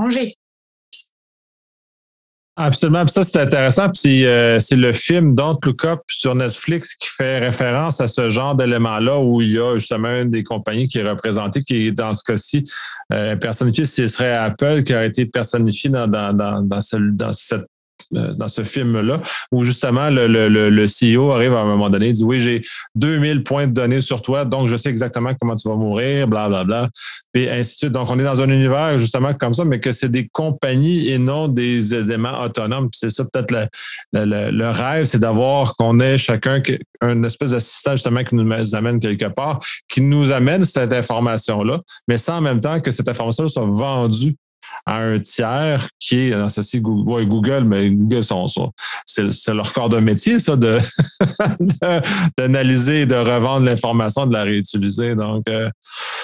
[2.59, 3.07] Absolument.
[3.07, 3.91] ça, c'est intéressant.
[3.91, 8.31] Puis euh, c'est le film Don't Look Up sur Netflix qui fait référence à ce
[8.31, 11.93] genre d'élément-là où il y a justement une des compagnies qui est représentée, qui est
[11.93, 12.65] dans ce cas-ci
[13.13, 17.67] euh, personnifiée, ce serait Apple qui a été personnifié dans, dans, dans, dans, dans cette
[18.11, 19.19] dans ce film-là,
[19.53, 22.63] où justement le, le, le, CEO arrive à un moment donné, et dit oui, j'ai
[22.95, 26.65] 2000 points de données sur toi, donc je sais exactement comment tu vas mourir, blablabla,
[26.65, 26.89] bla,
[27.35, 27.93] bla, et ainsi de suite.
[27.93, 31.19] Donc, on est dans un univers justement comme ça, mais que c'est des compagnies et
[31.19, 32.89] non des éléments autonomes.
[32.93, 33.67] c'est ça peut-être le,
[34.13, 36.63] le, le, rêve, c'est d'avoir qu'on ait chacun
[37.01, 42.19] un espèce d'assistant justement qui nous amène quelque part, qui nous amène cette information-là, mais
[42.19, 44.37] sans en même temps que cette information soit vendue
[44.85, 48.47] à un tiers qui est dans ceci Google, mais Google sont,
[49.07, 50.79] c'est leur corps de métier ça de
[52.39, 55.15] d'analyser de revendre l'information de la réutiliser.
[55.15, 55.71] Donc euh,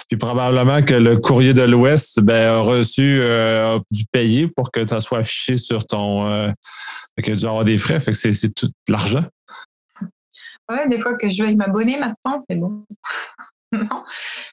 [0.09, 4.87] puis probablement que le courrier de l'Ouest ben, a reçu euh, dû payer pour que
[4.87, 6.51] ça soit affiché sur ton euh,
[7.23, 8.01] que tu avoir des frais.
[8.01, 9.25] Fait que c'est tout l'argent.
[10.71, 12.85] Ouais des fois que je vais m'abonner maintenant mais bon.
[13.75, 14.05] Non.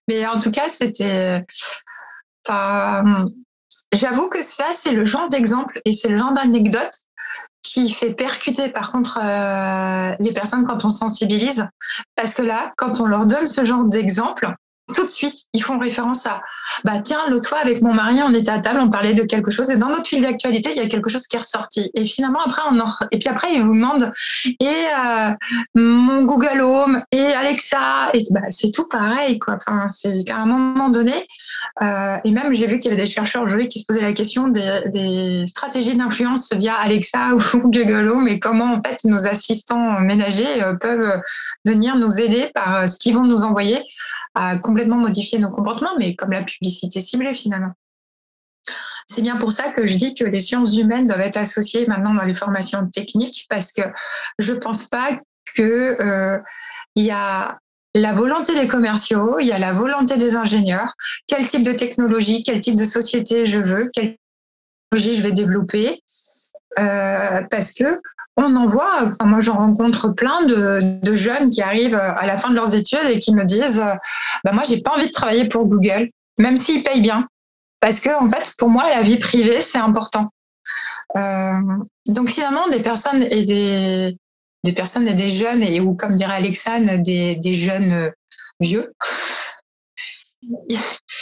[0.08, 1.44] Mais en tout cas c'était
[3.92, 6.94] J'avoue que ça, c'est le genre d'exemple et c'est le genre d'anecdote
[7.62, 11.68] qui fait percuter par contre euh, les personnes quand on sensibilise.
[12.16, 14.54] Parce que là, quand on leur donne ce genre d'exemple,
[14.94, 16.42] tout de suite, ils font référence à
[16.84, 19.52] bah tiens, l'autre fois avec mon mari, on était à table, on parlait de quelque
[19.52, 21.92] chose et dans notre fil d'actualité, il y a quelque chose qui est ressorti.
[21.94, 22.80] Et finalement après on
[23.12, 24.12] et puis après ils vous demandent
[24.60, 25.32] et euh,
[25.76, 29.56] mon Google Home et Alexa et bah, c'est tout pareil quoi.
[29.56, 31.26] Enfin, c'est qu'à un moment donné,
[31.82, 34.14] euh, et même, j'ai vu qu'il y avait des chercheurs aujourd'hui qui se posaient la
[34.14, 40.00] question des, stratégies d'influence via Alexa ou Google Home et comment en fait nos assistants
[40.00, 41.22] ménagers euh, peuvent
[41.66, 43.84] venir nous aider par ce qu'ils vont nous envoyer
[44.36, 47.74] à complètement modifier nos comportements, mais comme la publicité ciblée finalement.
[49.08, 52.14] C'est bien pour ça que je dis que les sciences humaines doivent être associées maintenant
[52.14, 53.82] dans les formations techniques parce que
[54.38, 55.20] je ne pense pas
[55.56, 56.42] que
[56.96, 57.60] il y a
[57.96, 60.94] la volonté des commerciaux, il y a la volonté des ingénieurs,
[61.28, 64.16] quel type de technologie, quel type de société je veux, quelle
[64.92, 66.04] technologie je vais développer,
[66.78, 68.00] euh, parce que
[68.40, 72.56] on en voit, moi j'en rencontre plein de, jeunes qui arrivent à la fin de
[72.56, 73.84] leurs études et qui me disent,
[74.44, 77.28] bah moi j'ai pas envie de travailler pour Google, même s'ils payent bien,
[77.80, 80.32] parce que en fait pour moi la vie privée c'est important.
[81.18, 81.54] Euh,
[82.08, 83.46] donc finalement des personnes et
[84.64, 88.10] des personnes et des jeunes, et ou comme dirait Alexandre, des, des jeunes euh,
[88.60, 88.94] vieux.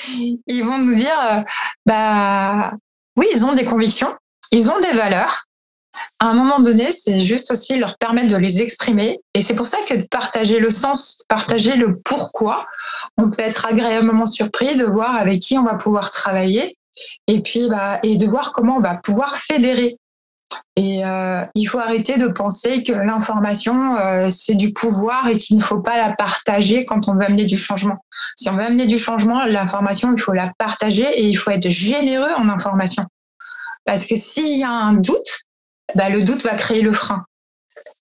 [0.09, 1.41] Ils vont nous dire, euh,
[1.85, 2.71] bah
[3.17, 4.15] oui, ils ont des convictions,
[4.51, 5.46] ils ont des valeurs.
[6.19, 9.19] À un moment donné, c'est juste aussi leur permettre de les exprimer.
[9.33, 12.65] Et c'est pour ça que de partager le sens, partager le pourquoi,
[13.17, 16.77] on peut être agréablement surpris de voir avec qui on va pouvoir travailler
[17.27, 19.97] et puis bah, et de voir comment on va pouvoir fédérer
[20.75, 25.57] et euh, il faut arrêter de penser que l'information, euh, c'est du pouvoir et qu'il
[25.57, 27.97] ne faut pas la partager quand on veut amener du changement.
[28.35, 31.69] Si on veut amener du changement, l'information, il faut la partager et il faut être
[31.69, 33.05] généreux en information.
[33.85, 35.39] Parce que s'il y a un doute,
[35.95, 37.25] bah, le doute va créer le frein.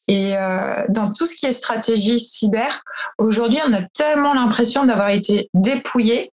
[0.09, 2.83] Et euh, dans tout ce qui est stratégie cyber,
[3.19, 6.31] aujourd'hui, on a tellement l'impression d'avoir été dépouillé.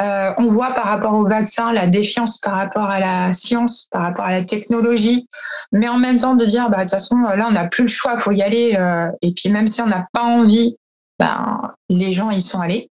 [0.00, 4.02] Euh, on voit par rapport au vaccin la défiance par rapport à la science, par
[4.02, 5.26] rapport à la technologie,
[5.72, 7.88] mais en même temps de dire, bah, de toute façon, là, on n'a plus le
[7.88, 8.76] choix, faut y aller.
[8.78, 10.76] Euh, et puis même si on n'a pas envie,
[11.18, 12.90] ben, les gens y sont allés.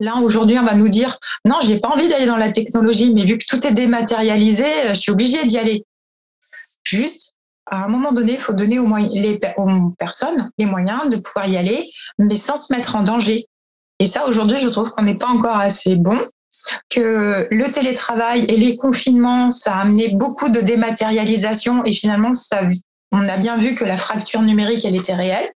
[0.00, 3.24] Là, aujourd'hui, on va nous dire, non, j'ai pas envie d'aller dans la technologie, mais
[3.24, 5.84] vu que tout est dématérialisé, je suis obligée d'y aller.
[6.84, 7.36] Juste,
[7.70, 11.90] à un moment donné, il faut donner aux, personnes les moyens de pouvoir y aller,
[12.18, 13.46] mais sans se mettre en danger.
[13.98, 16.18] Et ça, aujourd'hui, je trouve qu'on n'est pas encore assez bon,
[16.90, 22.62] que le télétravail et les confinements, ça a amené beaucoup de dématérialisation et finalement, ça,
[23.12, 25.50] on a bien vu que la fracture numérique, elle était réelle.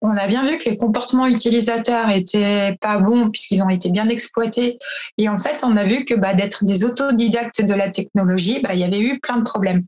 [0.00, 4.08] On a bien vu que les comportements utilisateurs étaient pas bons puisqu'ils ont été bien
[4.08, 4.78] exploités.
[5.18, 8.74] Et en fait, on a vu que bah, d'être des autodidactes de la technologie, bah,
[8.74, 9.84] il y avait eu plein de problèmes.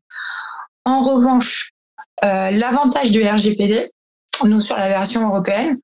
[0.85, 1.73] En revanche,
[2.25, 3.91] euh, l'avantage du RGPD,
[4.45, 5.79] nous sur la version européenne,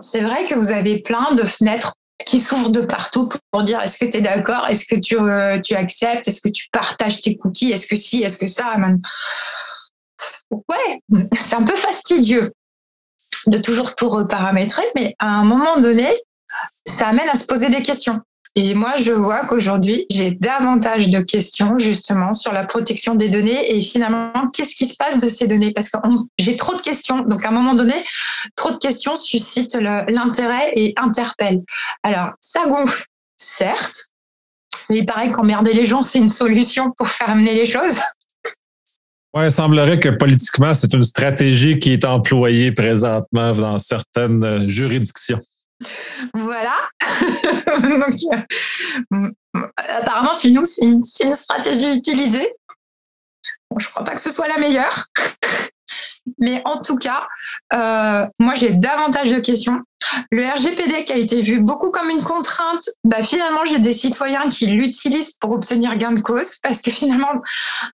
[0.00, 3.98] c'est vrai que vous avez plein de fenêtres qui s'ouvrent de partout pour dire est-ce
[3.98, 7.36] que tu es d'accord, est-ce que tu, euh, tu acceptes, est-ce que tu partages tes
[7.36, 8.76] cookies, est-ce que si, est-ce que ça?
[10.50, 11.00] Ouais,
[11.38, 12.52] c'est un peu fastidieux
[13.46, 16.08] de toujours tout reparamétrer, mais à un moment donné,
[16.86, 18.20] ça amène à se poser des questions.
[18.58, 23.76] Et moi, je vois qu'aujourd'hui, j'ai davantage de questions justement sur la protection des données
[23.76, 25.74] et finalement, qu'est-ce qui se passe de ces données?
[25.74, 25.98] Parce que
[26.38, 27.20] j'ai trop de questions.
[27.20, 27.92] Donc, à un moment donné,
[28.56, 31.62] trop de questions suscitent l'intérêt et interpellent.
[32.02, 33.04] Alors, ça gonfle,
[33.36, 34.06] certes.
[34.88, 37.98] Mais il paraît qu'emmerder les gens, c'est une solution pour faire amener les choses.
[39.34, 44.66] Ouais, il semblerait que politiquement, c'est une stratégie qui est employée présentement dans certaines euh,
[44.66, 45.38] juridictions.
[46.34, 46.74] Voilà.
[49.58, 52.46] Euh, apparemment, chez nous, c'est une, stratégie utilisée.
[53.78, 55.06] Je ne crois pas que ce soit la meilleure.
[56.38, 57.26] Mais en tout cas,
[57.72, 59.80] euh, moi, j'ai davantage de questions.
[60.30, 64.48] Le RGPD qui a été vu beaucoup comme une contrainte, bah, finalement, j'ai des citoyens
[64.48, 67.42] qui l'utilisent pour obtenir gain de cause parce que finalement,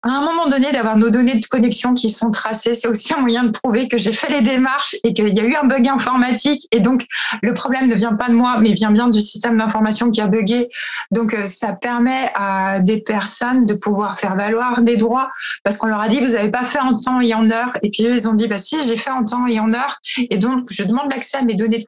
[0.02, 3.20] à un moment donné, d'avoir nos données de connexion qui sont tracées, c'est aussi un
[3.20, 5.88] moyen de prouver que j'ai fait les démarches et qu'il y a eu un bug
[5.88, 6.66] informatique.
[6.72, 7.06] Et donc,
[7.42, 10.26] le problème ne vient pas de moi, mais vient bien du système d'information qui a
[10.26, 10.68] bugué.
[11.10, 15.30] Donc, euh, ça permet à des personnes de pouvoir faire valoir des droits
[15.64, 17.76] parce qu'on leur a dit, vous n'avez pas fait en temps et en heure.
[17.82, 19.98] Et puis, eux, ils ont dit, bah si, j'ai fait en temps et en heure.
[20.18, 21.84] Et donc, je demande l'accès à mes données de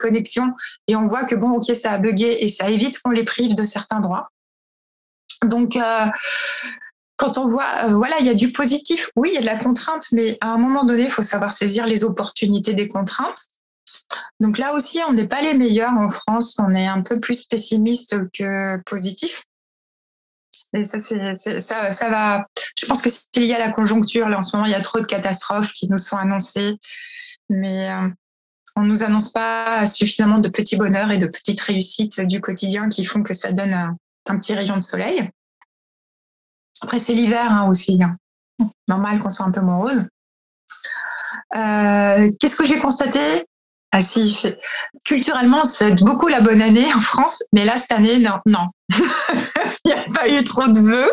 [0.87, 3.53] et on voit que bon, ok, ça a bugué et ça évite qu'on les prive
[3.53, 4.29] de certains droits.
[5.43, 6.05] Donc, euh,
[7.17, 9.45] quand on voit, euh, voilà, il y a du positif, oui, il y a de
[9.45, 13.45] la contrainte, mais à un moment donné, il faut savoir saisir les opportunités des contraintes.
[14.39, 17.45] Donc là aussi, on n'est pas les meilleurs en France, on est un peu plus
[17.45, 19.43] pessimiste que positif.
[20.73, 22.47] Et ça, ça, ça va.
[22.77, 24.27] Je pense que c'est lié à la conjoncture.
[24.27, 26.77] Là, en ce moment, il y a trop de catastrophes qui nous sont annoncées.
[27.49, 28.09] Mais euh,
[28.75, 33.05] on nous annonce pas suffisamment de petits bonheurs et de petites réussites du quotidien qui
[33.05, 35.29] font que ça donne un, petit rayon de soleil.
[36.81, 37.99] Après, c'est l'hiver hein, aussi.
[38.03, 38.17] Hein.
[38.87, 40.07] Normal qu'on soit un peu morose.
[41.55, 43.45] Euh, qu'est-ce que j'ai constaté?
[43.91, 44.45] Ah si,
[45.05, 48.39] culturellement, c'est beaucoup la bonne année en France, mais là, cette année, non.
[48.45, 48.67] non.
[49.85, 51.11] Il n'y a pas eu trop de vœux.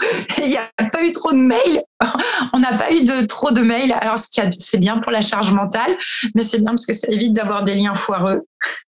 [0.38, 1.82] Il n'y a pas eu trop de mails.
[2.52, 3.92] On n'a pas eu de, trop de mails.
[3.92, 5.96] Alors, c'est bien pour la charge mentale,
[6.34, 8.42] mais c'est bien parce que ça évite d'avoir des liens foireux.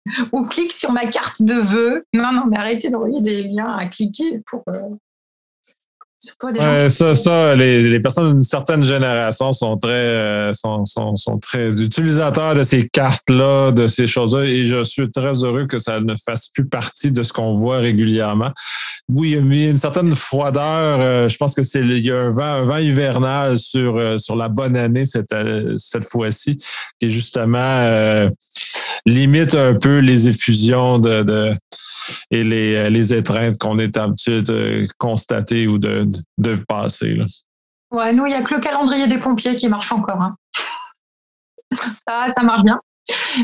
[0.32, 2.06] Ou clique sur ma carte de vœux.
[2.14, 4.82] Non, non, mais arrêtez d'envoyer des liens à cliquer pour, euh,
[6.90, 11.82] ça, ça les, les, personnes d'une certaine génération sont très, euh, sont, sont, sont, très
[11.82, 16.16] utilisateurs de ces cartes-là, de ces choses-là, et je suis très heureux que ça ne
[16.18, 18.52] fasse plus partie de ce qu'on voit régulièrement.
[19.08, 21.00] Oui, il y a une certaine froideur.
[21.00, 24.18] Euh, je pense que c'est il y a un vent, un vent hivernal sur, euh,
[24.18, 25.34] sur la bonne année cette,
[25.78, 26.58] cette fois-ci,
[27.00, 28.30] qui justement
[29.06, 31.54] limite un peu les effusions de, de
[32.32, 36.08] et les, les étreintes qu'on est habitué de constater ou de,
[36.38, 37.16] de passer.
[37.16, 37.26] Là.
[37.92, 40.22] Ouais, nous, il n'y a que le calendrier des pompiers qui marche encore.
[40.22, 40.36] Hein.
[42.08, 42.80] Ça, ça marche bien.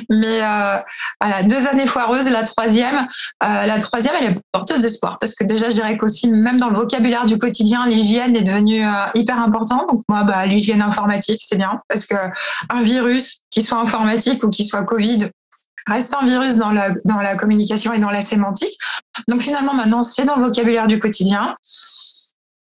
[0.09, 0.77] Mais euh,
[1.21, 2.29] voilà, deux années foireuses.
[2.29, 3.07] La troisième,
[3.43, 6.69] euh, la troisième, elle est porteuse d'espoir parce que déjà, je dirais qu'aussi, même dans
[6.69, 9.85] le vocabulaire du quotidien, l'hygiène est devenue euh, hyper important.
[9.89, 12.15] Donc moi, bah, l'hygiène informatique, c'est bien parce que
[12.69, 15.29] un virus, qui soit informatique ou qui soit Covid,
[15.87, 18.77] reste un virus dans la, dans la communication et dans la sémantique.
[19.27, 21.55] Donc finalement, maintenant, c'est dans le vocabulaire du quotidien.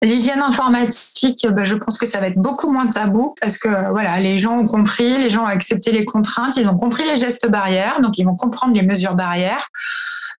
[0.02, 4.20] L'hygiène informatique, ben, je pense que ça va être beaucoup moins tabou parce que voilà,
[4.20, 7.50] les gens ont compris, les gens ont accepté les contraintes, ils ont compris les gestes
[7.50, 9.66] barrières, donc ils vont comprendre les mesures barrières.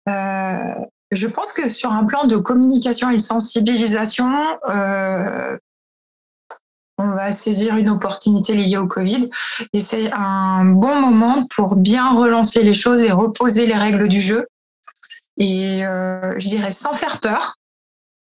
[0.07, 0.75] Euh,
[1.11, 4.31] je pense que sur un plan de communication et sensibilisation,
[4.69, 5.57] euh,
[6.97, 9.29] on va saisir une opportunité liée au Covid
[9.73, 14.21] et c'est un bon moment pour bien relancer les choses et reposer les règles du
[14.21, 14.47] jeu.
[15.37, 17.55] Et euh, je dirais sans faire peur,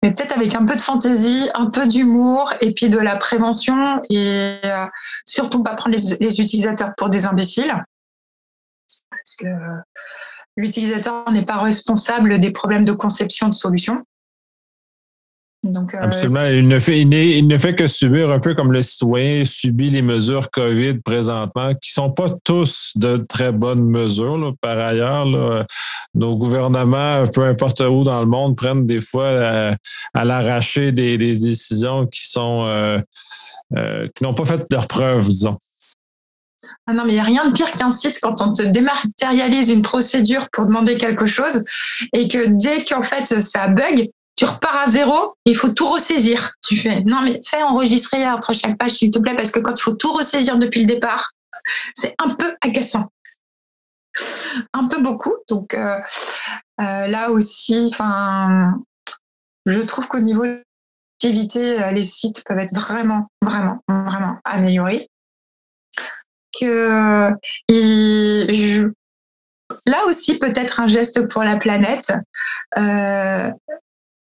[0.02, 4.02] mais peut-être avec un peu de fantaisie, un peu d'humour et puis de la prévention
[4.10, 4.86] et euh,
[5.24, 7.74] surtout pas prendre les, utilisateurs pour des imbéciles
[9.10, 9.46] parce que
[10.56, 14.04] l'utilisateur n'est pas responsable des problèmes de conception de solutions.
[15.62, 16.46] Donc, euh, Absolument.
[16.46, 20.00] Il ne, fait, il, ne fait que subir un peu comme le citoyen subit les
[20.00, 24.54] mesures COVID présentement, qui sont pas tous de très bonnes mesures.
[24.62, 25.26] Par ailleurs,
[26.14, 29.74] nos gouvernements, peu importe où dans le monde, prennent des fois euh,
[30.14, 32.64] à, l'arracher des, décisions qui sont
[33.76, 35.58] euh, qui n'ont pas fait leurs preuves, disons.
[36.86, 39.70] Ah non, mais il n'y a rien de pire qu'un site quand on te dématérialise
[39.70, 41.64] une procédure pour demander quelque chose
[42.12, 44.08] et que dès qu'en fait ça bug,
[44.40, 46.52] tu repars à zéro il faut tout ressaisir.
[46.66, 49.78] Tu fais, non, mais fais enregistrer entre chaque page, s'il te plaît, parce que quand
[49.78, 51.32] il faut tout ressaisir depuis le départ,
[51.94, 53.12] c'est un peu agaçant.
[54.72, 55.34] Un peu beaucoup.
[55.50, 55.98] Donc euh,
[56.80, 57.92] euh, là aussi,
[59.66, 60.64] je trouve qu'au niveau de
[61.22, 65.10] l'activité, euh, les sites peuvent être vraiment, vraiment, vraiment améliorés.
[66.58, 67.30] Que
[69.84, 72.10] là aussi peut-être un geste pour la planète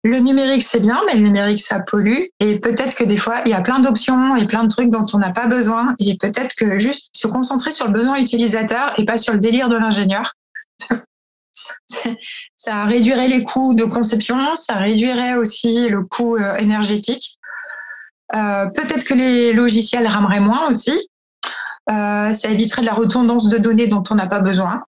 [0.04, 2.26] le numérique, c'est bien, mais le numérique, ça pollue.
[2.42, 5.06] Et peut-être que des fois, il y a plein d'options et plein de trucs dont
[5.14, 5.96] on n'a pas besoin.
[6.00, 9.70] Et peut-être que juste se concentrer sur le besoin utilisateur et pas sur le délire
[9.70, 10.34] de l'ingénieur.
[12.58, 17.40] ça réduirait les coûts de conception, ça réduirait aussi le coût euh, énergétique.
[18.32, 21.08] Peut-être que les logiciels rameraient moins aussi.
[21.88, 24.82] ça éviterait de la redondance de données dont on n'a pas besoin.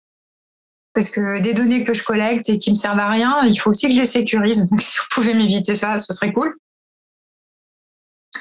[0.94, 3.72] Parce que des données que je collecte et qui me servent à rien, il faut
[3.72, 4.68] aussi que je les sécurise.
[4.70, 6.56] Donc si vous pouvez m'éviter ça, ce serait cool.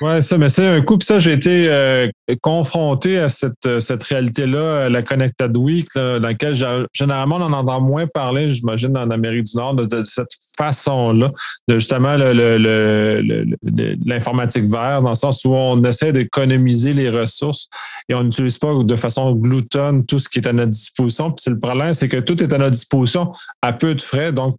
[0.01, 0.97] Oui, ça, mais c'est un coup.
[0.97, 2.09] Puis ça, j'ai été euh,
[2.41, 6.55] confronté à cette, euh, cette réalité-là, la Connected Week, dans laquelle
[6.93, 10.31] généralement on en entend moins parler, j'imagine, en Amérique du Nord, de, cette
[10.63, 11.29] façon-là,
[11.69, 12.17] de justement
[14.07, 17.69] l'informatique verte, dans le sens où on essaie d'économiser les ressources
[18.09, 21.35] et on n'utilise pas de façon gloutonne tout ce qui est à notre disposition.
[21.47, 24.33] Le problème, c'est que tout est à notre disposition à peu de frais.
[24.33, 24.57] Donc,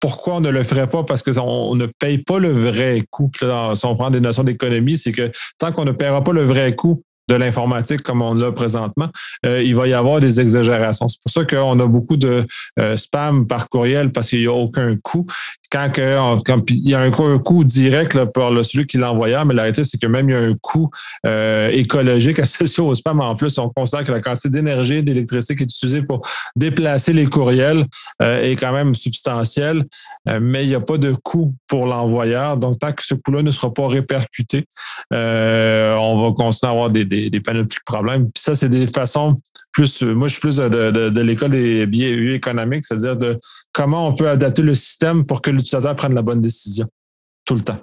[0.00, 1.04] pourquoi on ne le ferait pas?
[1.04, 3.30] Parce qu'on ne paye pas le vrai coût.
[3.34, 6.74] si on prend des notions d'économie, c'est que tant qu'on ne paiera pas le vrai
[6.74, 9.08] coût de l'informatique comme on l'a présentement,
[9.46, 11.08] euh, il va y avoir des exagérations.
[11.08, 12.44] C'est pour ça qu'on a beaucoup de
[12.78, 15.26] euh, spam par courriel parce qu'il n'y a aucun coût
[15.74, 19.84] quand, il y a un, coût direct là, pour celui qui l'envoyait, mais la réalité,
[19.84, 20.88] c'est que même il y a un coût
[21.26, 23.20] euh, écologique associé au spam.
[23.20, 26.20] En plus, on constate que la quantité d'énergie d'électricité qui est utilisée pour
[26.54, 27.86] déplacer les courriels
[28.22, 29.84] euh, est quand même substantielle,
[30.28, 32.56] euh, mais il n'y a pas de coût pour l'envoyeur.
[32.56, 34.66] Donc, tant que ce coût-là ne sera pas répercuté,
[35.10, 38.30] on va continuer à avoir des, des, des de problèmes.
[38.30, 39.40] Puis ça, c'est des façons
[39.74, 43.38] plus, moi, je suis plus de, de, l'école des biais économiques, c'est-à-dire de
[43.72, 46.86] comment on peut adapter le système pour que l'utilisateur prenne la bonne décision
[47.44, 47.76] tout le temps.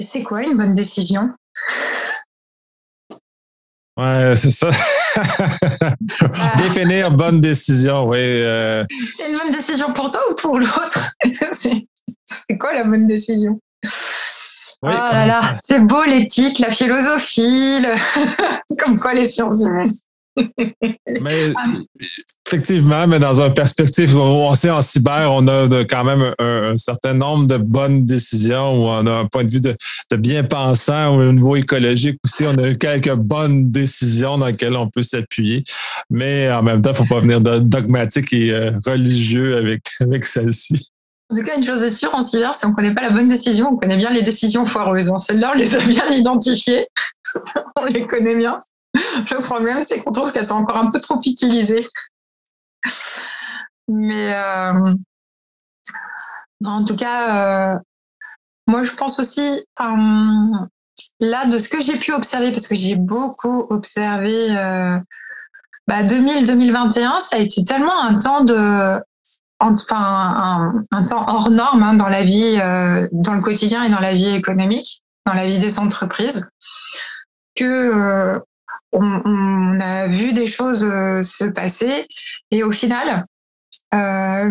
[0.00, 1.30] C'est quoi une bonne décision?
[3.98, 4.70] Ouais, c'est ça.
[6.58, 8.18] Définir bonne décision, oui.
[8.20, 8.84] Euh.
[9.16, 11.10] C'est une bonne décision pour toi ou pour l'autre?
[11.52, 13.58] c'est quoi la bonne décision?
[14.82, 17.84] Oh là là, c'est beau l'éthique, la philosophie,
[18.78, 19.94] comme quoi les sciences humaines.
[21.22, 21.52] mais
[22.46, 27.14] effectivement, mais dans une perspective, on sait en cyber, on a quand même un, certain
[27.14, 29.76] nombre de bonnes décisions où on a un point de vue de,
[30.16, 32.44] bien pensant au niveau écologique aussi.
[32.44, 35.64] On a eu quelques bonnes décisions dans lesquelles on peut s'appuyer,
[36.10, 40.24] mais en même temps, il ne faut pas venir dogmatique et euh, religieux avec, avec
[40.24, 40.90] celle-ci.
[41.28, 43.10] En tout cas, une chose est sûre, en cyber, si on ne connaît pas la
[43.10, 45.10] bonne décision, on connaît bien les décisions foireuses.
[45.10, 45.18] Hein.
[45.18, 46.86] Celles-là, on les a bien identifiées.
[47.76, 48.60] on les connaît bien.
[48.94, 51.86] Le problème, c'est qu'on trouve qu'elles sont encore un peu trop utilisées.
[53.88, 54.94] Mais euh,
[56.64, 57.78] en tout cas, euh,
[58.68, 60.56] moi, je pense aussi, euh,
[61.20, 64.48] là, de ce que j'ai pu observer, parce que j'ai beaucoup observé,
[65.88, 69.00] 2000-2021, ça a été tellement un temps de
[69.58, 74.00] enfin un, temps hors norme hein, dans la vie, euh, dans le quotidien et dans
[74.00, 76.50] la vie économique, dans la vie des entreprises,
[77.54, 78.38] que euh,
[78.92, 82.06] on, a vu des choses euh, se passer
[82.50, 83.24] et au final,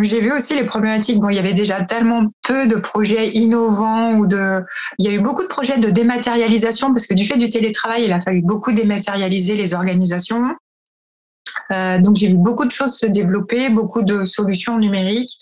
[0.02, 1.20] j'ai vu aussi les problématiques.
[1.20, 4.64] Bon, il y avait déjà tellement peu de projets innovants ou de,
[4.98, 8.06] il y a eu beaucoup de projets de dématérialisation parce que du fait du télétravail,
[8.06, 10.56] il a fallu beaucoup dématérialiser les organisations.
[11.72, 15.38] Euh, donc j'ai vu beaucoup de choses se développer, beaucoup de solutions numériques.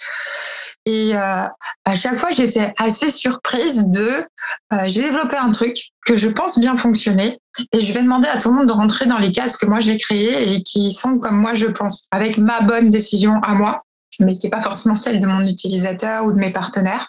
[0.86, 1.46] Et euh,
[1.86, 4.26] à chaque fois, j'étais assez surprise de
[4.74, 7.40] euh, j'ai développé un truc que je pense bien fonctionner
[7.72, 9.80] et je vais demander à tout le monde de rentrer dans les cases que moi
[9.80, 13.84] j'ai créées et qui sont comme moi je pense, avec ma bonne décision à moi,
[14.20, 17.08] mais qui n'est pas forcément celle de mon utilisateur ou de mes partenaires.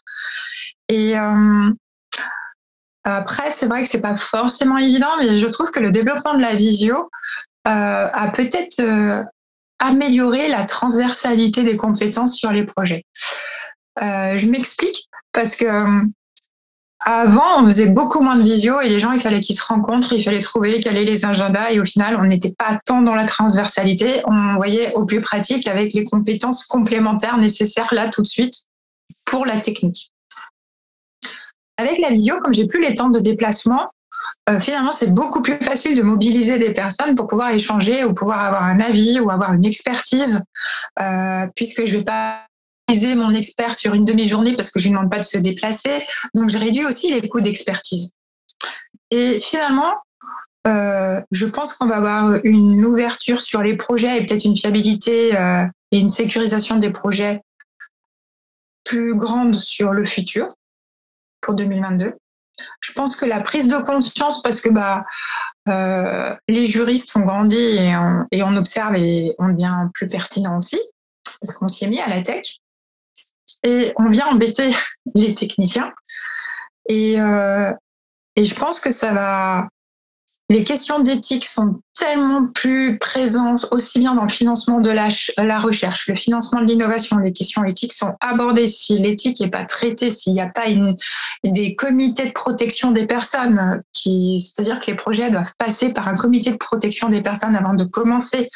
[0.88, 1.16] Et
[3.05, 6.40] après, c'est vrai que c'est pas forcément évident, mais je trouve que le développement de
[6.40, 7.11] la visio,
[7.66, 9.22] euh, a peut-être euh,
[9.79, 13.05] amélioré la transversalité des compétences sur les projets.
[14.03, 16.03] Euh, je m'explique parce que
[17.07, 20.14] avant, on faisait beaucoup moins de visio et les gens, il fallait qu'ils se rencontrent,
[20.14, 23.14] il fallait trouver quels étaient les agendas et au final, on n'était pas tant dans
[23.14, 28.27] la transversalité, on voyait au plus pratique avec les compétences complémentaires nécessaires là tout de
[28.27, 28.55] suite
[29.27, 30.12] pour la technique.
[31.77, 33.90] Avec la visio, comme j'ai plus les temps de déplacement,
[34.50, 38.40] euh, finalement, c'est beaucoup plus facile de mobiliser des personnes pour pouvoir échanger ou pouvoir
[38.40, 40.42] avoir un avis ou avoir une expertise,
[41.00, 42.46] euh, puisque je ne vais pas
[42.87, 45.38] utiliser mon expert sur une demi-journée parce que je ne lui demande pas de se
[45.38, 46.04] déplacer.
[46.35, 48.12] Donc, je réduis aussi les coûts d'expertise.
[49.11, 49.94] Et finalement,
[50.66, 55.30] euh, je pense qu'on va avoir une ouverture sur les projets et peut-être une fiabilité
[55.90, 57.40] et une sécurisation des projets
[58.84, 60.55] plus grande sur le futur
[61.40, 62.14] pour 2022.
[62.80, 65.05] Je pense que la prise de conscience, parce que bah,
[65.68, 70.78] euh, les juristes ont grandi et on, observe et on devient plus pertinent aussi,
[71.40, 72.59] parce qu'on s'y est mis à la tech.
[73.62, 74.74] Et on vient embêter
[75.14, 75.92] les techniciens.
[76.88, 77.72] Et, euh,
[78.36, 79.68] et je pense que ça va
[80.51, 86.07] les questions d'éthique sont tellement plus présentes aussi bien dans le financement de la, recherche,
[86.07, 87.16] le financement de l'innovation.
[87.16, 88.66] Les questions éthiques sont abordées.
[88.66, 90.66] Si l'éthique n'est pas traitée, s'il n'y a pas
[91.45, 96.14] des comités de protection des personnes, qui, c'est-à-dire que les projets doivent passer par un
[96.14, 98.47] comité de protection des personnes avant de commencer,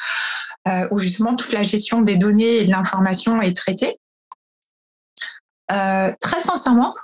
[0.68, 3.98] euh, où justement toute la gestion des données et de l'information est traitée.
[5.72, 6.94] Euh, très sincèrement,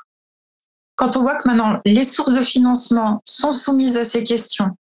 [0.97, 4.71] quand on voit que maintenant les sources de financement sont soumises à ces questions,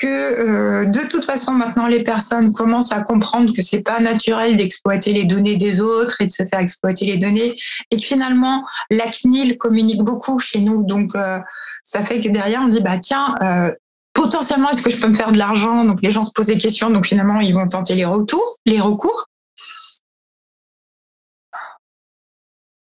[0.00, 4.56] que euh, de toute façon maintenant les personnes commencent à comprendre que c'est pas naturel
[4.56, 7.54] d'exploiter les données des autres et de se faire exploiter les données,
[7.90, 11.38] et que finalement la CNIL communique beaucoup chez nous, donc euh,
[11.82, 13.70] ça fait que derrière on dit bah tiens euh,
[14.12, 15.84] potentiellement est-ce que je peux me faire de l'argent?
[15.84, 18.80] Donc les gens se posent des questions, donc finalement ils vont tenter les retours, les
[18.80, 19.28] recours.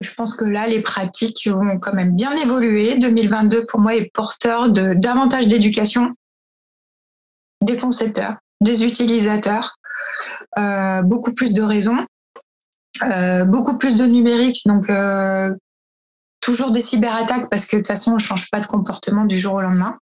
[0.00, 2.98] Je pense que là, les pratiques ont quand même bien évolué.
[2.98, 6.14] 2022, pour moi, est porteur de davantage d'éducation
[7.62, 9.76] des concepteurs, des utilisateurs,
[10.58, 12.06] euh, beaucoup plus de raisons,
[13.02, 14.62] euh, beaucoup plus de numérique.
[14.64, 15.54] Donc, euh,
[16.40, 19.38] toujours des cyberattaques parce que de toute façon, on ne change pas de comportement du
[19.38, 19.98] jour au lendemain.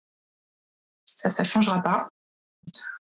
[1.06, 2.10] Ça, ça ne changera pas.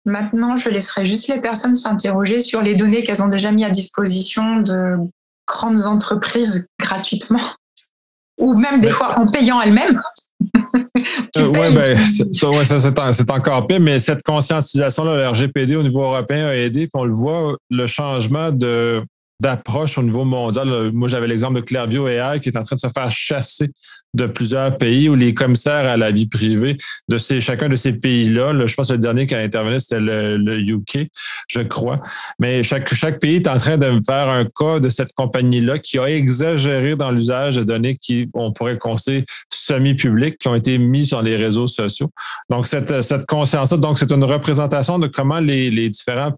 [0.05, 3.71] Maintenant, je laisserai juste les personnes s'interroger sur les données qu'elles ont déjà mis à
[3.71, 4.97] disposition de
[5.47, 7.41] grandes entreprises gratuitement
[8.39, 10.01] ou même des fois en payant elles-mêmes.
[11.37, 11.97] Euh, oui, ben,
[12.65, 16.91] ça, c'est encore pire, mais cette conscientisation-là, le RGPD au niveau européen a aidé, puis
[16.95, 19.03] on le voit, le changement de,
[19.41, 20.91] d'approche au niveau mondial.
[20.93, 23.71] Moi, j'avais l'exemple de Clairview AI qui est en train de se faire chasser
[24.15, 26.79] de plusieurs pays où les commissaires à la vie privée
[27.09, 30.01] de ces, chacun de ces pays-là, je pense que le dernier qui a intervenu, c'était
[30.01, 31.09] le, UK,
[31.49, 31.97] je crois.
[32.39, 35.99] Mais chaque, chaque pays est en train de faire un cas de cette compagnie-là qui
[35.99, 41.09] a exagéré dans l'usage de données qui, on pourrait considérer semi-publiques, qui ont été mises
[41.09, 42.11] sur les réseaux sociaux.
[42.51, 46.35] Donc, cette, cette conscience-là, donc, c'est une représentation de comment les, les différents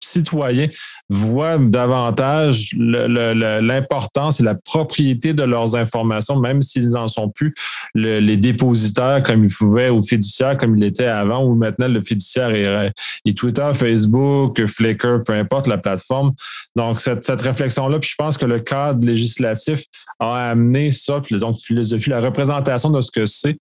[0.00, 0.68] citoyens
[1.08, 7.54] voient davantage l'importance et la propriété de leurs informations, même s'ils n'en sont plus
[7.94, 12.50] les dépositaires comme ils pouvaient ou fiduciaires comme il était avant, ou maintenant le fiduciaire
[12.50, 12.92] est,
[13.34, 16.32] Twitter, Facebook, Flickr, peu importe la plateforme.
[16.74, 19.84] Donc, cette, réflexion-là, puis je pense que le cadre législatif
[20.18, 23.58] a amené ça, puis donc philosophie, la représentation de ce que c'est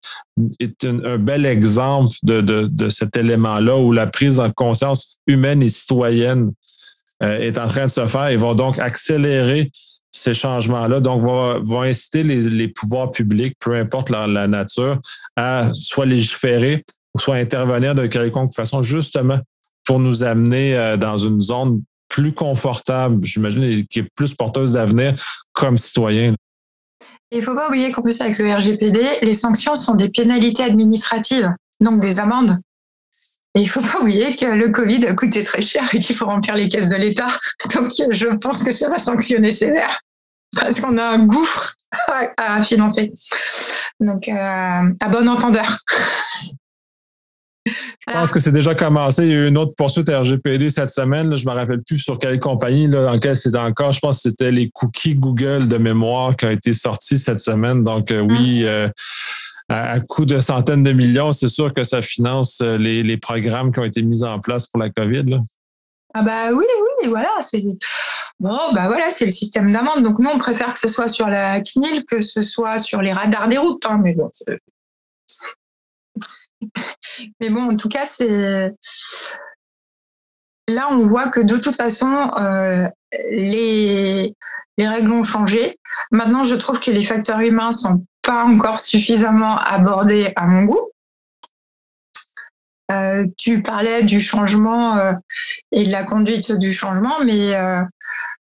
[0.60, 5.70] est un, bel exemple de, de cet élément-là où la prise en conscience humaine et
[5.70, 6.52] citoyenne
[7.24, 9.72] euh, est en train de se faire et va donc accélérer
[10.12, 11.00] ces changements-là.
[11.00, 15.00] Donc, va, inciter les, pouvoirs publics, peu importe la, nature,
[15.38, 16.84] à soit légiférer
[17.14, 19.40] ou soit intervenir de quelconque façon, justement
[19.86, 25.14] pour nous amener euh, dans une zone plus confortable, j'imagine, qui est plus porteuse d'avenir
[25.54, 26.36] comme citoyen.
[27.32, 30.64] Il ne faut pas oublier qu'en plus, avec le RGPD, les sanctions sont des pénalités
[30.64, 32.58] administratives, donc des amendes.
[33.56, 36.26] Et il faut pas oublier que le Covid a coûté très cher et qu'il faut
[36.26, 37.28] remplir les caisses de l'État.
[37.74, 40.00] Donc, je pense que ça va sanctionner sévère
[40.56, 41.74] parce qu'on a un gouffre
[42.38, 43.14] à, financer.
[44.00, 45.78] Donc, euh, à bon entendeur.
[47.66, 49.24] Je pense que c'est déjà commencé.
[49.24, 51.36] Il y a eu une autre poursuite à RGPD cette semaine.
[51.36, 53.92] Je ne me rappelle plus sur quelle compagnie, là, dans quelle c'était encore.
[53.92, 57.84] Je pense que c'était les cookies Google de mémoire qui ont été sortis cette semaine.
[57.84, 58.70] Donc, euh, oui, hum.
[58.70, 58.88] euh,
[59.70, 63.80] à, coût de centaines de millions, c'est sûr que ça finance euh, les, programmes qui
[63.80, 65.38] ont été mis en place pour la COVID.
[66.14, 66.66] Ah bah oui,
[67.02, 67.62] oui, voilà, c'est
[68.40, 70.04] bon, bah voilà, c'est le système d'amende.
[70.04, 73.12] Donc nous, on préfère que ce soit sur la CNIL que ce soit sur les
[73.12, 73.86] radars des routes.
[73.86, 74.30] Hein, mais bon,
[77.40, 78.72] mais bon, en tout cas, c'est
[80.68, 82.88] là, on voit que de toute façon, euh,
[83.32, 84.36] les
[84.78, 85.80] les règles ont changé.
[86.12, 90.90] Maintenant, je trouve que les facteurs humains sont pas encore suffisamment abordé à mon goût.
[92.92, 95.14] Euh, tu parlais du changement euh,
[95.72, 97.58] et de la conduite du changement, mais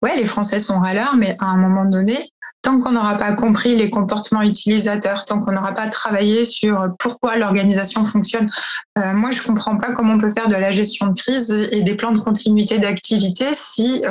[0.02, 2.30] ouais, les Français sont râleurs, mais à un moment donné,
[2.62, 7.36] tant qu'on n'aura pas compris les comportements utilisateurs, tant qu'on n'aura pas travaillé sur pourquoi
[7.36, 8.48] l'organisation fonctionne,
[8.96, 11.94] moi je comprends pas comment on peut faire de la gestion de crise et des
[11.94, 14.02] plans de continuité d'activité si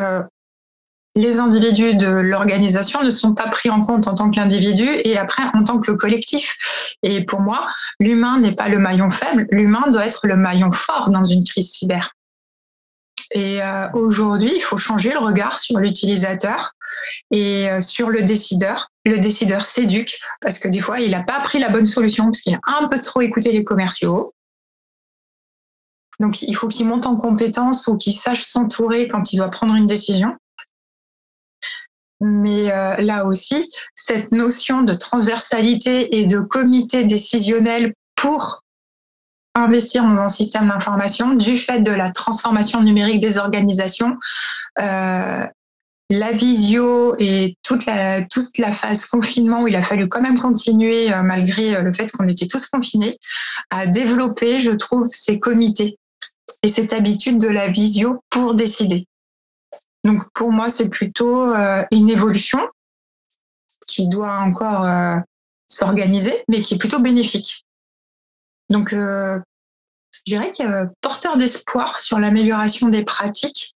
[1.18, 5.44] les individus de l'organisation ne sont pas pris en compte en tant qu'individu et après
[5.54, 6.56] en tant que collectif.
[7.02, 7.68] Et pour moi,
[8.00, 11.72] l'humain n'est pas le maillon faible, l'humain doit être le maillon fort dans une crise
[11.72, 12.12] cyber.
[13.32, 16.74] Et euh, aujourd'hui, il faut changer le regard sur l'utilisateur
[17.32, 18.90] et euh, sur le décideur.
[19.06, 22.42] Le décideur s'éduque parce que des fois, il n'a pas pris la bonne solution parce
[22.42, 24.34] qu'il a un peu trop écouté les commerciaux.
[26.20, 29.76] Donc, il faut qu'il monte en compétence ou qu'il sache s'entourer quand il doit prendre
[29.76, 30.36] une décision.
[32.20, 38.64] Mais euh, là aussi, cette notion de transversalité et de comité décisionnel pour
[39.58, 44.18] investir dans un système d'information du fait de la transformation numérique des organisations.
[44.80, 45.46] Euh,
[46.10, 50.40] la visio et toute la, toute la phase confinement où il a fallu quand même
[50.40, 53.18] continuer, euh, malgré euh, le fait qu'on était tous confinés,
[53.70, 55.98] à développer, je trouve, ces comités
[56.64, 59.06] et cette habitude de la visio pour décider.
[60.06, 61.54] Donc pour moi, c'est plutôt
[61.92, 62.60] une évolution
[63.86, 64.88] qui doit encore
[65.68, 67.67] s'organiser, mais qui est plutôt bénéfique.
[68.70, 69.40] Donc, je
[70.26, 73.76] dirais qu'il y a porteur d'espoir sur l'amélioration des pratiques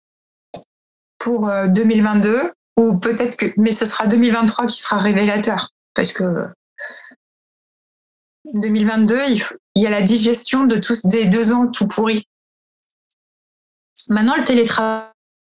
[1.18, 6.46] pour 2022 euh, ou peut-être que, mais ce sera 2023 qui sera révélateur parce que
[8.54, 9.42] 2022, il,
[9.82, 12.26] y a la digestion de tous des deux ans tout pourris.
[14.08, 15.04] Maintenant, le télétravail,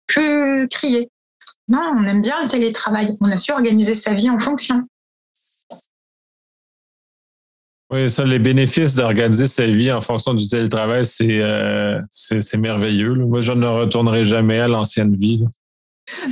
[0.07, 1.11] plus crier.
[1.69, 3.17] Non, on aime bien le télétravail.
[3.21, 4.89] On a su organiser sa vie en fonction.
[7.91, 11.99] Oui, ça, les bénéfices d'organiser sa vie en fonction du télétravail, c'est euh,
[12.59, 13.15] merveilleux.
[13.15, 15.43] Moi, je ne retournerai jamais à l'ancienne vie.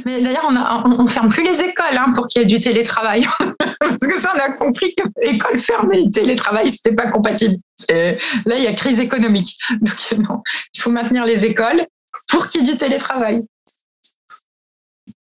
[0.05, 3.27] Mais d'ailleurs, on ne ferme plus les écoles hein, pour qu'il y ait du télétravail.
[3.81, 7.57] Parce que ça, on a compris que l'école fermée et télétravail, ce n'était pas compatible.
[7.89, 9.57] Là, il y a crise économique.
[9.81, 10.43] Donc, non,
[10.75, 11.87] il faut maintenir les écoles
[12.29, 13.43] pour qu'il y ait du télétravail.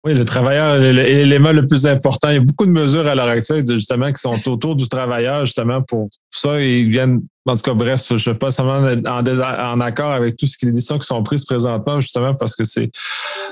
[0.03, 2.29] Oui, le travailleur est l'élément le plus important.
[2.29, 5.45] Il y a beaucoup de mesures à l'heure actuelle, justement, qui sont autour du travailleur,
[5.45, 6.59] justement, pour ça.
[6.59, 10.47] Ils viennent, en tout cas, bref, je ne suis pas seulement en, accord avec tout
[10.47, 12.89] ce qui les décisions qui sont prises présentement, justement, parce que c'est,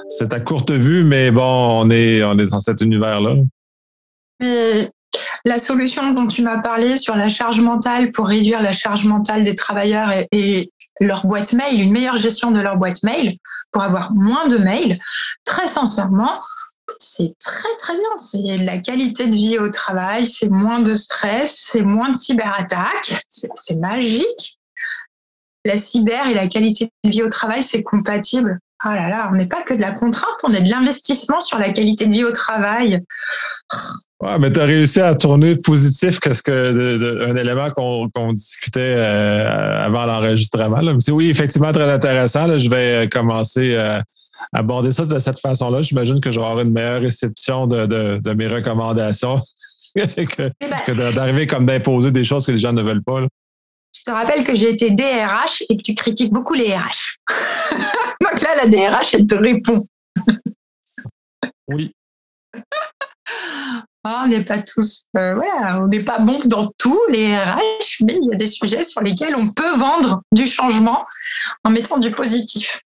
[0.08, 1.44] c'est à courte vue, mais bon,
[1.82, 3.36] on est, on est dans cet univers-là.
[4.40, 4.90] Mais
[5.46, 9.44] la solution dont tu m'as parlé sur la charge mentale pour réduire la charge mentale
[9.44, 13.38] des travailleurs et leur boîte mail, une meilleure gestion de leur boîte mail,
[13.72, 15.00] pour avoir moins de mails,
[15.46, 16.42] très sincèrement,
[16.98, 18.18] c'est très très bien.
[18.18, 23.26] C'est la qualité de vie au travail, c'est moins de stress, c'est moins de cyberattaques,
[23.28, 24.60] c'est magique.
[25.66, 28.60] La cyber et la qualité de vie au travail, c'est compatible.
[28.82, 31.60] Ah là là, on n'est pas que de la contrainte, on est de l'investissement sur
[31.60, 33.04] la qualité de vie au travail.
[34.22, 39.86] Ouais, mais tu as réussi à tourner positif qu'est-ce que un élément qu'on discutait euh,
[39.86, 40.80] avant l'enregistrement.
[41.10, 42.58] Oui, effectivement, très intéressant.
[42.58, 44.04] je vais commencer à
[44.54, 45.82] aborder ça de cette façon-là.
[45.82, 49.38] J'imagine que je vais avoir une meilleure réception de, mes recommandations
[49.96, 53.22] que, ben d'arriver comme d'imposer des choses que les gens ne veulent pas.
[54.00, 57.18] Je te rappelle que j'ai été DRH et que tu critiques beaucoup les RH.
[58.22, 59.88] Donc là, la DRH, elle te répond.
[61.68, 61.92] oui.
[64.06, 65.38] Oh, on n'est pas tous, euh,
[65.76, 69.02] on n'est pas bon dans tous les RH, mais il y a des sujets sur
[69.02, 71.06] lesquels on peut vendre du changement
[71.66, 72.82] en mettant du positif.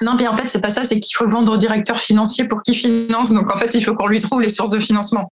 [0.00, 2.46] Non, mais en fait, c'est pas ça, c'est qu'il faut le vendre au directeur financier
[2.46, 3.32] pour qu'il finance.
[3.32, 5.30] Donc, en fait, il faut qu'on lui trouve les sources de financement.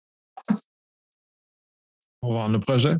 [2.32, 2.94] Vendre le projet.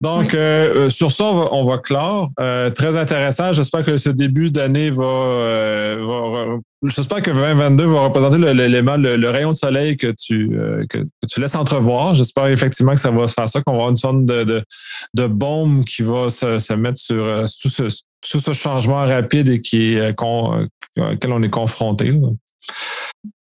[0.00, 2.30] Donc, euh, euh, sur ça, on va, clore.
[2.40, 3.52] Euh, très intéressant.
[3.52, 5.98] J'espère que ce début d'année va,
[6.82, 10.58] J'espère que 2022 va représenter l'élément, le, rayon de soleil que tu,
[10.88, 12.14] que, tu laisses entrevoir.
[12.14, 14.64] J'espère effectivement que ça va se faire ça, qu'on va avoir une sorte de,
[15.12, 17.82] de, bombe qui va se, mettre sur tout ce,
[18.22, 22.18] tout ce changement rapide et qui, auquel on est confronté.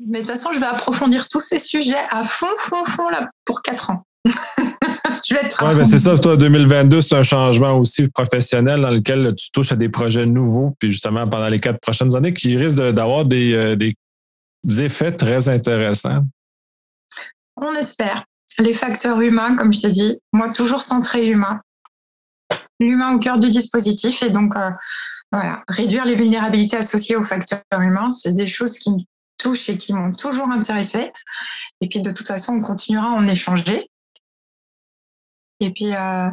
[0.06, 3.28] Mais de toute façon, je vais approfondir tous ces sujets à fond, fond, fond là,
[3.45, 4.03] pour quatre ans.
[5.26, 9.34] je vais être ouais, c'est ça, toi, 2022, c'est un changement aussi professionnel dans lequel
[9.36, 12.78] tu touches à des projets nouveaux, puis justement pendant les quatre prochaines années, qui risquent
[12.78, 13.95] d'avoir des, euh, des
[14.82, 16.23] effets très intéressants.
[17.57, 18.26] On espère.
[18.59, 21.61] Les facteurs humains, comme je t'ai dit, moi, toujours centré humain.
[22.80, 24.21] L'humain au cœur du dispositif.
[24.21, 24.69] Et donc, euh,
[25.32, 28.99] voilà, réduire les vulnérabilités associées aux facteurs humains, c'est des choses qui me
[29.38, 31.11] touchent et qui m'ont toujours intéressé.
[31.82, 33.89] Et puis, de toute façon, on continuera à en échanger.
[35.60, 36.30] Et puis euh,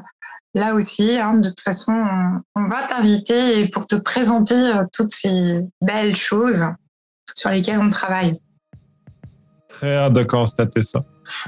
[0.55, 1.93] là aussi, hein, de toute façon,
[2.55, 6.67] on, va t'inviter pour te présenter euh, toutes ces belles choses
[7.35, 8.33] sur lesquelles on travaille.
[9.69, 11.05] Très hâte de constater ça.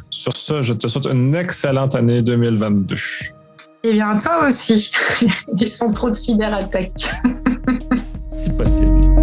[0.08, 2.96] Sur ce, je te souhaite une excellente année 2022.
[3.86, 4.90] Eh bien, toi aussi,
[5.60, 7.10] et sans trop de cyberattaques.
[8.28, 9.13] si possible.